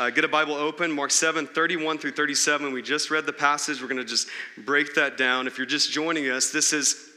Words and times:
uh, 0.00 0.08
get 0.08 0.24
a 0.24 0.28
Bible 0.28 0.54
open, 0.54 0.90
Mark 0.90 1.10
7, 1.10 1.46
31 1.46 1.98
through 1.98 2.12
37. 2.12 2.72
We 2.72 2.80
just 2.80 3.10
read 3.10 3.26
the 3.26 3.34
passage. 3.34 3.82
We're 3.82 3.88
going 3.88 3.98
to 3.98 4.04
just 4.04 4.28
break 4.56 4.94
that 4.94 5.18
down. 5.18 5.46
If 5.46 5.58
you're 5.58 5.66
just 5.66 5.92
joining 5.92 6.30
us, 6.30 6.50
this 6.50 6.72
is 6.72 7.09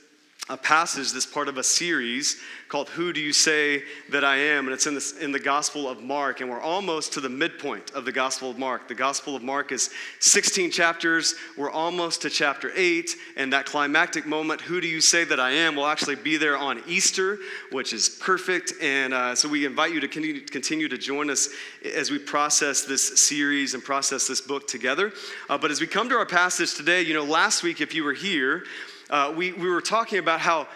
a 0.50 0.58
passage 0.58 1.14
that's 1.14 1.26
part 1.26 1.48
of 1.48 1.58
a 1.58 1.64
series 1.64 2.36
called 2.68 2.90
Who 2.90 3.14
Do 3.14 3.22
You 3.22 3.32
Say 3.32 3.82
That 4.10 4.26
I 4.26 4.36
Am? 4.36 4.66
And 4.66 4.74
it's 4.74 4.86
in, 4.88 4.94
this, 4.94 5.18
in 5.18 5.32
the 5.32 5.40
Gospel 5.40 5.88
of 5.88 6.04
Mark. 6.04 6.42
And 6.42 6.50
we're 6.50 6.60
almost 6.60 7.14
to 7.14 7.22
the 7.22 7.30
midpoint 7.30 7.92
of 7.92 8.04
the 8.04 8.12
Gospel 8.12 8.50
of 8.50 8.58
Mark. 8.58 8.90
The 8.90 8.94
Gospel 8.94 9.38
of 9.38 9.42
Mark 9.42 9.72
is 9.72 9.90
16 10.20 10.70
chapters. 10.70 11.36
We're 11.58 11.72
almost 11.72 12.24
to 12.24 12.30
chapter 12.30 12.74
8. 12.76 13.16
And 13.38 13.54
that 13.54 13.66
climactic 13.66 14.26
moment, 14.26 14.60
Who 14.60 14.82
Do 14.82 14.88
You 14.88 15.00
Say 15.00 15.24
That 15.24 15.40
I 15.40 15.52
Am? 15.52 15.78
will 15.78 15.86
actually 15.86 16.16
be 16.16 16.36
there 16.36 16.58
on 16.58 16.84
Easter, 16.90 17.38
which 17.72 17.94
is 17.94 18.10
perfect. 18.10 18.74
And 18.82 19.14
uh, 19.14 19.36
so 19.36 19.48
we 19.48 19.66
invite 19.66 19.94
you 19.94 20.02
to 20.02 20.10
continue 20.10 20.90
to 20.90 20.98
join 20.98 21.30
us 21.30 21.48
as 21.86 22.12
we 22.12 22.20
process 22.20 22.82
this 22.82 23.24
series 23.24 23.76
and 23.76 23.84
process 23.84 24.28
this 24.28 24.42
book 24.42 24.68
together. 24.68 25.14
Uh, 25.50 25.58
but 25.58 25.72
as 25.72 25.80
we 25.80 25.88
come 25.88 26.10
to 26.10 26.16
our 26.16 26.26
passage 26.26 26.76
today, 26.76 27.02
you 27.02 27.14
know, 27.14 27.24
last 27.24 27.64
week, 27.64 27.80
if 27.80 27.96
you 27.96 28.04
were 28.04 28.14
here, 28.14 28.66
uh, 29.14 29.32
we, 29.38 29.54
we 29.54 29.70
were 29.70 29.80
talking 29.80 30.18
about 30.18 30.40
how 30.40 30.68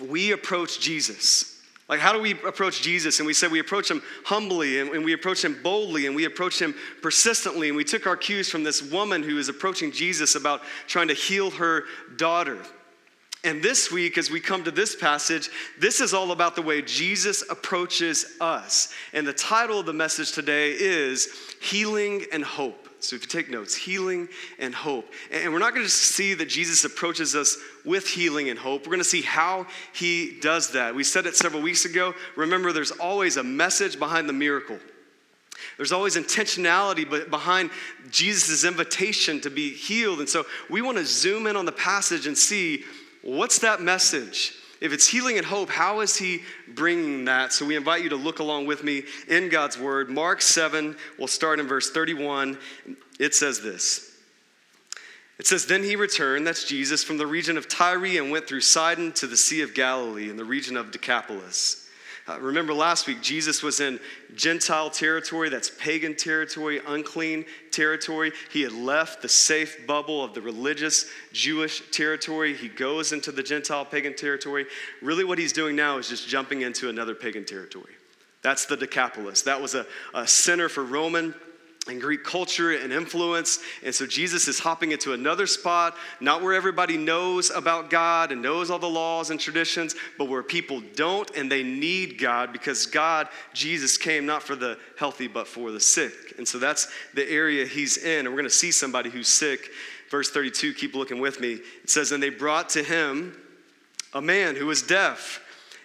we 0.00 0.32
approach 0.32 0.80
Jesus. 0.80 1.60
Like, 1.88 2.00
how 2.00 2.12
do 2.12 2.20
we 2.20 2.32
approach 2.32 2.82
Jesus? 2.82 3.20
And 3.20 3.26
we 3.26 3.32
said 3.32 3.52
we 3.52 3.60
approach 3.60 3.88
him 3.88 4.02
humbly 4.24 4.80
and, 4.80 4.90
and, 4.90 5.04
we 5.04 5.12
approach 5.12 5.44
him 5.44 5.62
boldly 5.62 6.06
and 6.06 6.16
we 6.16 6.24
approach 6.24 6.60
him 6.60 6.74
persistently. 7.02 7.68
And 7.68 7.76
we 7.76 7.84
took 7.84 8.06
our 8.06 8.16
cues 8.16 8.50
from 8.50 8.64
this 8.64 8.82
woman 8.82 9.22
who 9.22 9.38
is 9.38 9.48
approaching 9.48 9.92
Jesus 9.92 10.34
about 10.34 10.62
trying 10.88 11.06
to 11.08 11.14
heal 11.14 11.50
her 11.52 11.84
daughter. 12.16 12.58
And 13.44 13.62
this 13.62 13.92
week, 13.92 14.18
as 14.18 14.28
we 14.28 14.40
come 14.40 14.64
to 14.64 14.70
this 14.72 14.96
passage, 14.96 15.48
this 15.78 16.00
is 16.00 16.14
all 16.14 16.32
about 16.32 16.56
the 16.56 16.62
way 16.62 16.82
Jesus 16.82 17.44
approaches 17.48 18.36
us. 18.40 18.92
And 19.12 19.24
the 19.24 19.32
title 19.32 19.78
of 19.78 19.86
the 19.86 19.92
message 19.92 20.32
today 20.32 20.72
is 20.72 21.28
Healing 21.60 22.24
and 22.32 22.42
Hope. 22.42 22.81
So 23.02 23.16
if 23.16 23.22
you 23.22 23.28
take 23.28 23.50
notes, 23.50 23.74
healing 23.74 24.28
and 24.60 24.72
hope. 24.72 25.12
And 25.32 25.52
we're 25.52 25.58
not 25.58 25.74
going 25.74 25.84
to 25.84 25.90
see 25.90 26.34
that 26.34 26.48
Jesus 26.48 26.84
approaches 26.84 27.34
us 27.34 27.58
with 27.84 28.06
healing 28.06 28.48
and 28.48 28.56
hope. 28.56 28.82
We're 28.82 28.92
going 28.92 28.98
to 29.00 29.04
see 29.04 29.22
how 29.22 29.66
he 29.92 30.38
does 30.40 30.70
that. 30.72 30.94
We 30.94 31.02
said 31.02 31.26
it 31.26 31.34
several 31.34 31.62
weeks 31.62 31.84
ago. 31.84 32.14
Remember, 32.36 32.72
there's 32.72 32.92
always 32.92 33.36
a 33.36 33.42
message 33.42 33.98
behind 33.98 34.28
the 34.28 34.32
miracle. 34.32 34.78
There's 35.76 35.90
always 35.90 36.16
intentionality 36.16 37.28
behind 37.28 37.70
Jesus' 38.10 38.64
invitation 38.64 39.40
to 39.40 39.50
be 39.50 39.70
healed. 39.70 40.20
And 40.20 40.28
so 40.28 40.44
we 40.70 40.80
want 40.80 40.98
to 40.98 41.04
zoom 41.04 41.48
in 41.48 41.56
on 41.56 41.64
the 41.64 41.72
passage 41.72 42.28
and 42.28 42.38
see 42.38 42.84
what's 43.22 43.58
that 43.60 43.80
message? 43.80 44.54
If 44.82 44.92
it's 44.92 45.06
healing 45.06 45.38
and 45.38 45.46
hope, 45.46 45.70
how 45.70 46.00
is 46.00 46.16
he 46.16 46.42
bringing 46.66 47.26
that? 47.26 47.52
So 47.52 47.64
we 47.64 47.76
invite 47.76 48.02
you 48.02 48.08
to 48.08 48.16
look 48.16 48.40
along 48.40 48.66
with 48.66 48.82
me 48.82 49.04
in 49.28 49.48
God's 49.48 49.78
word. 49.78 50.10
Mark 50.10 50.42
7, 50.42 50.96
we'll 51.18 51.28
start 51.28 51.60
in 51.60 51.68
verse 51.68 51.92
31. 51.92 52.58
It 53.20 53.32
says 53.32 53.60
this. 53.60 54.12
It 55.38 55.46
says, 55.46 55.66
Then 55.66 55.84
he 55.84 55.94
returned, 55.94 56.48
that's 56.48 56.64
Jesus, 56.64 57.04
from 57.04 57.16
the 57.16 57.28
region 57.28 57.56
of 57.56 57.68
Tyre 57.68 58.18
and 58.20 58.32
went 58.32 58.48
through 58.48 58.62
Sidon 58.62 59.12
to 59.12 59.28
the 59.28 59.36
Sea 59.36 59.62
of 59.62 59.72
Galilee 59.72 60.28
in 60.28 60.36
the 60.36 60.44
region 60.44 60.76
of 60.76 60.90
Decapolis. 60.90 61.81
Uh, 62.32 62.38
remember 62.40 62.72
last 62.72 63.06
week, 63.06 63.20
Jesus 63.20 63.62
was 63.62 63.80
in 63.80 64.00
Gentile 64.34 64.88
territory, 64.88 65.48
that's 65.48 65.70
pagan 65.70 66.14
territory, 66.14 66.80
unclean 66.86 67.44
territory. 67.70 68.32
He 68.50 68.62
had 68.62 68.72
left 68.72 69.20
the 69.20 69.28
safe 69.28 69.86
bubble 69.86 70.24
of 70.24 70.32
the 70.32 70.40
religious 70.40 71.10
Jewish 71.32 71.82
territory. 71.90 72.54
He 72.54 72.68
goes 72.68 73.12
into 73.12 73.32
the 73.32 73.42
Gentile 73.42 73.84
pagan 73.84 74.14
territory. 74.14 74.66
Really, 75.02 75.24
what 75.24 75.38
he's 75.38 75.52
doing 75.52 75.76
now 75.76 75.98
is 75.98 76.08
just 76.08 76.26
jumping 76.26 76.62
into 76.62 76.88
another 76.88 77.14
pagan 77.14 77.44
territory. 77.44 77.92
That's 78.40 78.64
the 78.66 78.76
Decapolis. 78.76 79.42
That 79.42 79.60
was 79.60 79.74
a, 79.74 79.86
a 80.14 80.26
center 80.26 80.68
for 80.68 80.84
Roman 80.84 81.34
and 81.88 82.00
Greek 82.00 82.22
culture 82.22 82.70
and 82.70 82.92
influence. 82.92 83.58
And 83.82 83.92
so 83.92 84.06
Jesus 84.06 84.46
is 84.46 84.60
hopping 84.60 84.92
into 84.92 85.14
another 85.14 85.48
spot, 85.48 85.96
not 86.20 86.40
where 86.40 86.54
everybody 86.54 86.96
knows 86.96 87.50
about 87.50 87.90
God 87.90 88.30
and 88.30 88.40
knows 88.40 88.70
all 88.70 88.78
the 88.78 88.88
laws 88.88 89.30
and 89.30 89.40
traditions, 89.40 89.96
but 90.16 90.28
where 90.28 90.44
people 90.44 90.80
don't 90.94 91.28
and 91.36 91.50
they 91.50 91.64
need 91.64 92.18
God 92.18 92.52
because 92.52 92.86
God, 92.86 93.28
Jesus, 93.52 93.98
came 93.98 94.26
not 94.26 94.44
for 94.44 94.54
the 94.54 94.78
healthy, 94.96 95.26
but 95.26 95.48
for 95.48 95.72
the 95.72 95.80
sick. 95.80 96.12
And 96.38 96.46
so 96.46 96.58
that's 96.58 96.86
the 97.14 97.28
area 97.28 97.66
he's 97.66 97.96
in. 97.96 98.20
And 98.20 98.28
we're 98.28 98.40
going 98.40 98.44
to 98.44 98.50
see 98.50 98.70
somebody 98.70 99.10
who's 99.10 99.28
sick. 99.28 99.70
Verse 100.08 100.30
32, 100.30 100.74
keep 100.74 100.94
looking 100.94 101.20
with 101.20 101.40
me. 101.40 101.54
It 101.82 101.90
says, 101.90 102.12
And 102.12 102.22
they 102.22 102.30
brought 102.30 102.68
to 102.70 102.82
him 102.84 103.36
a 104.12 104.22
man 104.22 104.54
who 104.54 104.66
was 104.66 104.82
deaf 104.82 105.40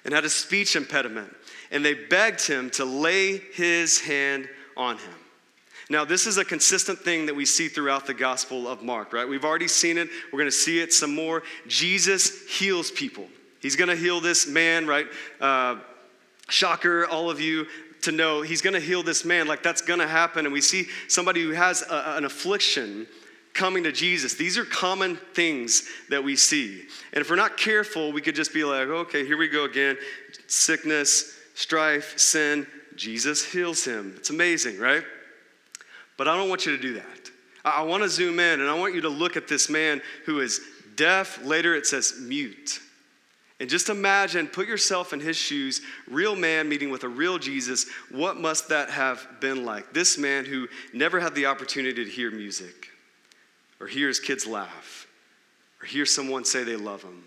and 0.05 0.13
had 0.13 0.25
a 0.25 0.29
speech 0.29 0.75
impediment, 0.75 1.35
and 1.71 1.83
they 1.83 1.94
begged 1.94 2.45
him 2.45 2.69
to 2.71 2.85
lay 2.85 3.38
his 3.38 4.00
hand 4.00 4.47
on 4.75 4.97
him. 4.97 5.13
Now, 5.89 6.03
this 6.03 6.27
is 6.27 6.37
a 6.37 6.43
consistent 6.43 6.99
thing 6.99 7.27
that 7.27 7.35
we 7.35 7.45
see 7.45 7.69
throughout 7.69 8.05
the 8.05 8.13
Gospel 8.13 8.67
of 8.67 8.83
Mark, 8.83 9.13
right? 9.13 9.27
We've 9.27 9.45
already 9.45 9.69
seen 9.69 9.97
it. 9.97 10.09
We're 10.33 10.39
going 10.39 10.51
to 10.51 10.55
see 10.55 10.79
it 10.79 10.91
some 10.93 11.15
more. 11.15 11.43
Jesus 11.67 12.45
heals 12.47 12.91
people. 12.91 13.27
He's 13.61 13.77
going 13.77 13.89
to 13.89 13.95
heal 13.95 14.19
this 14.19 14.47
man, 14.47 14.85
right? 14.85 15.07
Uh, 15.39 15.77
shocker, 16.49 17.05
all 17.07 17.29
of 17.29 17.39
you 17.39 17.67
to 18.01 18.11
know 18.11 18.41
he's 18.41 18.61
going 18.61 18.73
to 18.73 18.79
heal 18.79 19.01
this 19.01 19.25
man. 19.25 19.47
Like 19.47 19.63
that's 19.63 19.81
going 19.81 19.99
to 19.99 20.07
happen. 20.07 20.45
And 20.45 20.53
we 20.53 20.61
see 20.61 20.87
somebody 21.07 21.41
who 21.41 21.51
has 21.51 21.81
a, 21.81 22.17
an 22.17 22.25
affliction 22.25 23.07
coming 23.53 23.83
to 23.83 23.91
Jesus. 23.91 24.35
These 24.35 24.57
are 24.57 24.65
common 24.65 25.17
things 25.33 25.89
that 26.09 26.23
we 26.23 26.35
see. 26.35 26.83
And 27.13 27.21
if 27.21 27.29
we're 27.29 27.37
not 27.37 27.57
careful, 27.57 28.11
we 28.11 28.21
could 28.21 28.35
just 28.35 28.53
be 28.53 28.63
like, 28.63 28.87
okay, 28.87 29.25
here 29.25 29.37
we 29.37 29.47
go 29.47 29.65
again. 29.65 29.97
Sickness, 30.45 31.39
strife, 31.55 32.19
sin. 32.19 32.67
Jesus 32.95 33.43
heals 33.43 33.83
him. 33.83 34.13
It's 34.17 34.29
amazing, 34.29 34.79
right? 34.79 35.03
But 36.17 36.28
I 36.28 36.35
don't 36.35 36.50
want 36.50 36.66
you 36.66 36.75
to 36.75 36.81
do 36.81 36.95
that. 36.95 37.31
I 37.63 37.83
want 37.83 38.03
to 38.03 38.09
zoom 38.09 38.39
in 38.39 38.61
and 38.61 38.69
I 38.69 38.73
want 38.73 38.95
you 38.95 39.01
to 39.01 39.09
look 39.09 39.38
at 39.38 39.47
this 39.47 39.69
man 39.69 40.01
who 40.25 40.39
is 40.39 40.61
deaf. 40.95 41.44
Later 41.45 41.75
it 41.75 41.85
says 41.85 42.16
mute. 42.19 42.79
And 43.59 43.69
just 43.69 43.89
imagine, 43.89 44.47
put 44.47 44.67
yourself 44.67 45.13
in 45.13 45.19
his 45.19 45.35
shoes, 45.35 45.81
real 46.07 46.35
man 46.35 46.69
meeting 46.69 46.91
with 46.91 47.03
a 47.03 47.09
real 47.09 47.39
Jesus. 47.39 47.88
What 48.11 48.38
must 48.38 48.69
that 48.69 48.91
have 48.91 49.27
been 49.39 49.66
like? 49.66 49.94
This 49.94 50.17
man 50.17 50.45
who 50.45 50.67
never 50.94 51.19
had 51.19 51.33
the 51.33 51.47
opportunity 51.47 52.06
to 52.06 52.09
hear 52.09 52.29
music, 52.29 52.89
or 53.79 53.88
hear 53.88 54.09
his 54.09 54.19
kids 54.19 54.45
laugh, 54.45 55.07
or 55.81 55.88
hear 55.88 56.06
someone 56.06 56.45
say 56.45 56.63
they 56.63 56.75
love 56.75 57.01
him. 57.01 57.23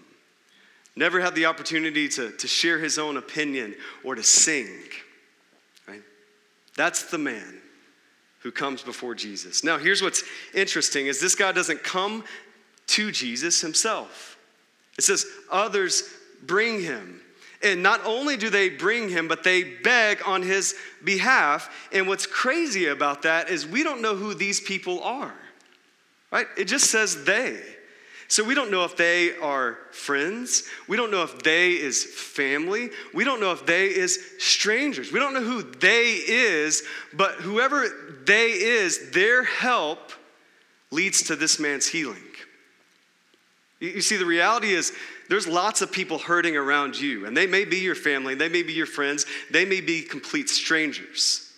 Never 0.95 1.21
had 1.21 1.34
the 1.34 1.47
opportunity 1.47 2.09
to, 2.11 2.31
to 2.31 2.47
share 2.47 2.79
his 2.79 2.97
own 2.97 3.17
opinion 3.17 3.75
or 4.05 4.15
to 4.15 4.23
sing. 4.23 4.69
Right? 5.89 6.03
That's 6.77 7.11
the 7.11 7.19
man 7.19 7.61
who 8.41 8.51
comes 8.51 8.83
before 8.83 9.15
Jesus. 9.15 9.62
Now, 9.62 9.78
here's 9.78 10.03
what's 10.03 10.25
interesting 10.55 11.06
is 11.06 11.21
this 11.21 11.34
guy 11.34 11.53
doesn't 11.53 11.83
come 11.83 12.25
to 12.89 13.12
Jesus 13.12 13.61
himself. 13.61 14.39
It 14.99 15.05
says 15.05 15.25
others 15.51 16.03
bring 16.43 16.83
him. 16.83 17.21
And 17.62 17.83
not 17.83 18.05
only 18.06 18.39
do 18.39 18.49
they 18.49 18.71
bring 18.71 19.11
him, 19.11 19.29
but 19.29 19.45
they 19.45 19.62
beg 19.62 20.23
on 20.27 20.43
his 20.43 20.75
behalf. 21.05 21.89
And 21.93 22.09
what's 22.09 22.27
crazy 22.27 22.87
about 22.87 23.23
that 23.23 23.50
is 23.50 23.67
we 23.67 23.83
don't 23.83 24.00
know 24.00 24.17
who 24.17 24.33
these 24.33 24.61
people 24.61 25.03
are. 25.03 25.34
Right? 26.31 26.47
It 26.56 26.65
just 26.65 26.91
says 26.91 27.25
they. 27.25 27.61
So 28.31 28.45
we 28.45 28.55
don't 28.55 28.71
know 28.71 28.85
if 28.85 28.97
they 28.97 29.37
are 29.39 29.77
friends. 29.91 30.63
We 30.87 30.97
don't 30.97 31.11
know 31.11 31.25
if 31.25 31.43
they 31.43 31.73
is 31.73 32.05
family. 32.05 32.91
We 33.13 33.25
don't 33.25 33.41
know 33.41 33.51
if 33.51 33.67
they 33.67 33.87
is 33.87 34.21
strangers. 34.39 35.11
We 35.11 35.19
don't 35.19 35.35
know 35.35 35.43
who 35.43 35.63
they 35.63 36.13
is, 36.13 36.85
but 37.13 37.35
whoever 37.41 37.89
they 38.25 38.53
is, 38.53 39.11
their 39.11 39.43
help 39.43 40.13
leads 40.93 41.25
to 41.25 41.35
this 41.35 41.59
man's 41.59 41.89
healing. 41.89 42.23
You 43.81 44.01
see, 44.01 44.17
the 44.17 44.27
reality 44.27 44.75
is 44.75 44.93
there's 45.29 45.49
lots 45.49 45.83
of 45.83 45.91
people 45.91 46.19
hurting 46.19 46.57
around 46.57 47.01
you, 47.01 47.27
and 47.27 47.37
they 47.37 47.49
may 47.49 47.65
be 47.65 47.79
your 47.79 47.97
family, 47.97 48.37
they 48.37 48.49
may 48.49 48.62
be 48.62 48.75
your 48.75 48.87
friends, 48.87 49.27
they 49.51 49.65
may 49.65 49.81
be 49.81 50.03
complete 50.03 50.49
strangers. 50.49 51.51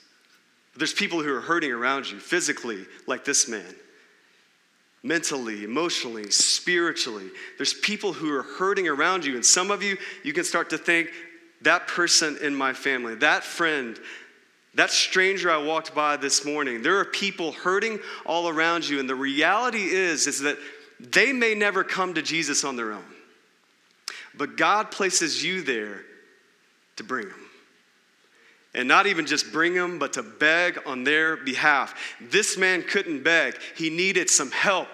There's 0.75 0.95
people 0.95 1.23
who 1.23 1.35
are 1.35 1.43
hurting 1.43 1.71
around 1.71 2.11
you 2.11 2.19
physically, 2.19 2.87
like 3.07 3.27
this 3.27 3.47
man 3.47 3.75
mentally, 5.03 5.65
emotionally, 5.65 6.31
spiritually. 6.31 7.29
There's 7.57 7.75
people 7.75 8.13
who 8.13 8.33
are 8.33 8.43
hurting 8.43 8.87
around 8.87 9.25
you. 9.25 9.35
And 9.35 9.45
some 9.45 9.71
of 9.71 9.83
you, 9.83 9.97
you 10.23 10.33
can 10.33 10.45
start 10.45 10.71
to 10.71 10.79
think, 10.79 11.09
that 11.63 11.87
person 11.87 12.39
in 12.43 12.55
my 12.55 12.73
family, 12.73 13.15
that 13.17 13.45
friend, 13.45 13.99
that 14.75 14.91
stranger 14.91 15.51
I 15.51 15.59
walked 15.59 15.95
by 15.95 16.17
this 16.17 16.45
morning, 16.45 16.83
there 16.83 16.99
are 16.99 17.05
people 17.05 17.53
hurting 17.53 18.01
all 18.27 18.49
around 18.49 18.89
you. 18.89 18.99
And 19.01 19.09
the 19.09 19.15
reality 19.15 19.85
is, 19.85 20.27
is 20.27 20.41
that 20.41 20.59
they 20.99 21.33
may 21.33 21.55
never 21.55 21.85
come 21.85 22.15
to 22.15 22.23
Jesus 22.23 22.65
on 22.65 22.77
their 22.77 22.93
own. 22.93 23.05
But 24.35 24.57
God 24.57 24.91
places 24.91 25.45
you 25.45 25.63
there 25.63 26.03
to 26.97 27.05
bring 27.05 27.29
them. 27.29 27.42
And 28.75 28.89
not 28.89 29.07
even 29.07 29.27
just 29.27 29.53
bring 29.53 29.75
them, 29.75 29.99
but 29.99 30.15
to 30.15 30.23
beg 30.23 30.79
on 30.87 31.05
their 31.05 31.37
behalf. 31.37 31.95
This 32.21 32.57
man 32.57 32.83
couldn't 32.83 33.23
beg, 33.23 33.57
he 33.77 33.91
needed 33.91 34.31
some 34.31 34.51
help 34.51 34.89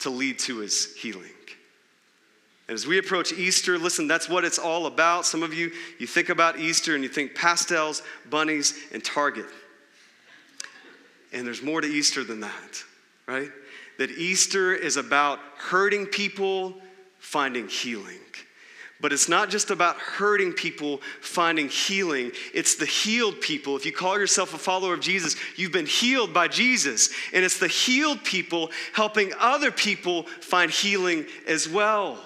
to 0.00 0.10
lead 0.10 0.38
to 0.40 0.58
his 0.58 0.94
healing. 0.96 1.30
And 2.70 2.76
as 2.76 2.86
we 2.86 2.98
approach 2.98 3.32
Easter, 3.32 3.76
listen, 3.78 4.06
that's 4.06 4.28
what 4.28 4.44
it's 4.44 4.58
all 4.58 4.86
about. 4.86 5.26
Some 5.26 5.42
of 5.42 5.52
you, 5.52 5.72
you 5.98 6.06
think 6.06 6.28
about 6.28 6.60
Easter 6.60 6.94
and 6.94 7.02
you 7.02 7.08
think 7.08 7.34
pastels, 7.34 8.00
bunnies, 8.30 8.78
and 8.92 9.04
Target. 9.04 9.46
And 11.32 11.44
there's 11.44 11.62
more 11.62 11.80
to 11.80 11.88
Easter 11.88 12.22
than 12.22 12.38
that, 12.40 12.84
right? 13.26 13.50
That 13.98 14.12
Easter 14.12 14.72
is 14.72 14.96
about 14.96 15.40
hurting 15.56 16.06
people, 16.06 16.74
finding 17.18 17.66
healing. 17.66 18.20
But 19.00 19.12
it's 19.14 19.28
not 19.28 19.48
just 19.48 19.70
about 19.70 19.96
hurting 19.96 20.52
people 20.52 21.00
finding 21.20 21.68
healing, 21.68 22.32
it's 22.52 22.74
the 22.74 22.86
healed 22.86 23.40
people. 23.40 23.76
If 23.76 23.86
you 23.86 23.92
call 23.92 24.18
yourself 24.18 24.52
a 24.52 24.58
follower 24.58 24.94
of 24.94 25.00
Jesus, 25.00 25.36
you've 25.56 25.72
been 25.72 25.86
healed 25.86 26.34
by 26.34 26.48
Jesus. 26.48 27.10
And 27.32 27.44
it's 27.44 27.58
the 27.58 27.68
healed 27.68 28.22
people 28.24 28.70
helping 28.92 29.32
other 29.38 29.70
people 29.70 30.24
find 30.24 30.70
healing 30.70 31.24
as 31.46 31.68
well. 31.68 32.18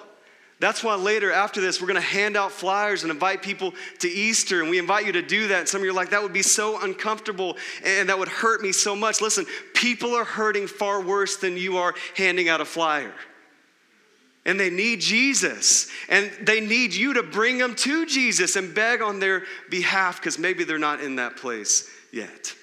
That's 0.59 0.83
why 0.83 0.95
later 0.95 1.31
after 1.31 1.59
this, 1.59 1.81
we're 1.81 1.87
going 1.87 1.95
to 1.95 2.01
hand 2.01 2.37
out 2.37 2.51
flyers 2.51 3.03
and 3.03 3.11
invite 3.11 3.41
people 3.41 3.73
to 3.99 4.09
Easter. 4.09 4.61
And 4.61 4.69
we 4.69 4.79
invite 4.79 5.05
you 5.05 5.11
to 5.13 5.21
do 5.21 5.49
that. 5.49 5.59
And 5.59 5.69
some 5.69 5.81
of 5.81 5.85
you 5.85 5.91
are 5.91 5.95
like, 5.95 6.11
that 6.11 6.23
would 6.23 6.33
be 6.33 6.41
so 6.41 6.81
uncomfortable 6.81 7.57
and 7.83 8.09
that 8.09 8.17
would 8.17 8.29
hurt 8.29 8.61
me 8.61 8.71
so 8.71 8.95
much. 8.95 9.21
Listen, 9.21 9.45
people 9.73 10.13
are 10.15 10.23
hurting 10.23 10.67
far 10.67 11.01
worse 11.01 11.37
than 11.37 11.57
you 11.57 11.77
are 11.77 11.93
handing 12.15 12.49
out 12.49 12.61
a 12.61 12.65
flyer 12.65 13.13
and 14.45 14.59
they 14.59 14.69
need 14.69 15.01
Jesus. 15.01 15.89
And 16.07 16.31
they 16.41 16.61
need 16.61 16.93
you 16.93 17.15
to 17.15 17.23
bring 17.23 17.57
them 17.57 17.75
to 17.75 18.05
Jesus 18.05 18.55
and 18.55 18.73
beg 18.73 19.01
on 19.01 19.19
their 19.19 19.43
behalf 19.69 20.19
because 20.19 20.37
maybe 20.37 20.63
they're 20.63 20.77
not 20.77 21.01
in 21.01 21.15
that 21.15 21.37
place 21.37 21.89
yet. 22.11 22.53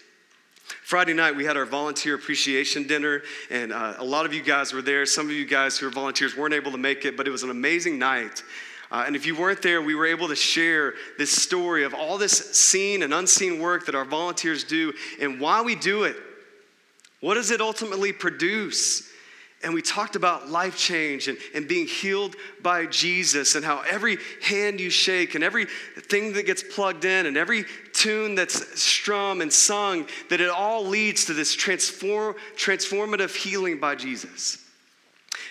Friday 0.82 1.14
night, 1.14 1.34
we 1.34 1.44
had 1.44 1.56
our 1.56 1.64
volunteer 1.64 2.14
appreciation 2.14 2.86
dinner, 2.86 3.22
and 3.50 3.72
uh, 3.72 3.94
a 3.98 4.04
lot 4.04 4.26
of 4.26 4.34
you 4.34 4.42
guys 4.42 4.72
were 4.72 4.82
there. 4.82 5.06
Some 5.06 5.26
of 5.26 5.32
you 5.32 5.46
guys 5.46 5.78
who 5.78 5.86
are 5.86 5.90
volunteers 5.90 6.36
weren't 6.36 6.54
able 6.54 6.70
to 6.72 6.78
make 6.78 7.04
it, 7.04 7.16
but 7.16 7.26
it 7.26 7.30
was 7.30 7.42
an 7.42 7.50
amazing 7.50 7.98
night. 7.98 8.42
Uh, 8.90 9.04
and 9.06 9.16
if 9.16 9.24
you 9.24 9.34
weren't 9.34 9.62
there, 9.62 9.80
we 9.80 9.94
were 9.94 10.04
able 10.04 10.28
to 10.28 10.36
share 10.36 10.92
this 11.16 11.30
story 11.30 11.84
of 11.84 11.94
all 11.94 12.18
this 12.18 12.32
seen 12.52 13.02
and 13.02 13.14
unseen 13.14 13.58
work 13.58 13.86
that 13.86 13.94
our 13.94 14.04
volunteers 14.04 14.64
do 14.64 14.92
and 15.18 15.40
why 15.40 15.62
we 15.62 15.74
do 15.74 16.04
it. 16.04 16.16
What 17.20 17.34
does 17.34 17.50
it 17.50 17.62
ultimately 17.62 18.12
produce? 18.12 19.10
And 19.64 19.74
we 19.74 19.82
talked 19.82 20.16
about 20.16 20.48
life 20.48 20.76
change 20.76 21.28
and, 21.28 21.38
and 21.54 21.68
being 21.68 21.86
healed 21.86 22.34
by 22.62 22.86
Jesus 22.86 23.54
and 23.54 23.64
how 23.64 23.82
every 23.88 24.18
hand 24.42 24.80
you 24.80 24.90
shake 24.90 25.34
and 25.34 25.44
every 25.44 25.66
thing 25.66 26.32
that 26.32 26.46
gets 26.46 26.62
plugged 26.62 27.04
in 27.04 27.26
and 27.26 27.36
every 27.36 27.64
tune 27.92 28.34
that's 28.34 28.80
strummed 28.80 29.40
and 29.40 29.52
sung, 29.52 30.08
that 30.30 30.40
it 30.40 30.50
all 30.50 30.84
leads 30.84 31.26
to 31.26 31.34
this 31.34 31.54
transform, 31.54 32.34
transformative 32.56 33.36
healing 33.36 33.78
by 33.78 33.94
Jesus. 33.94 34.58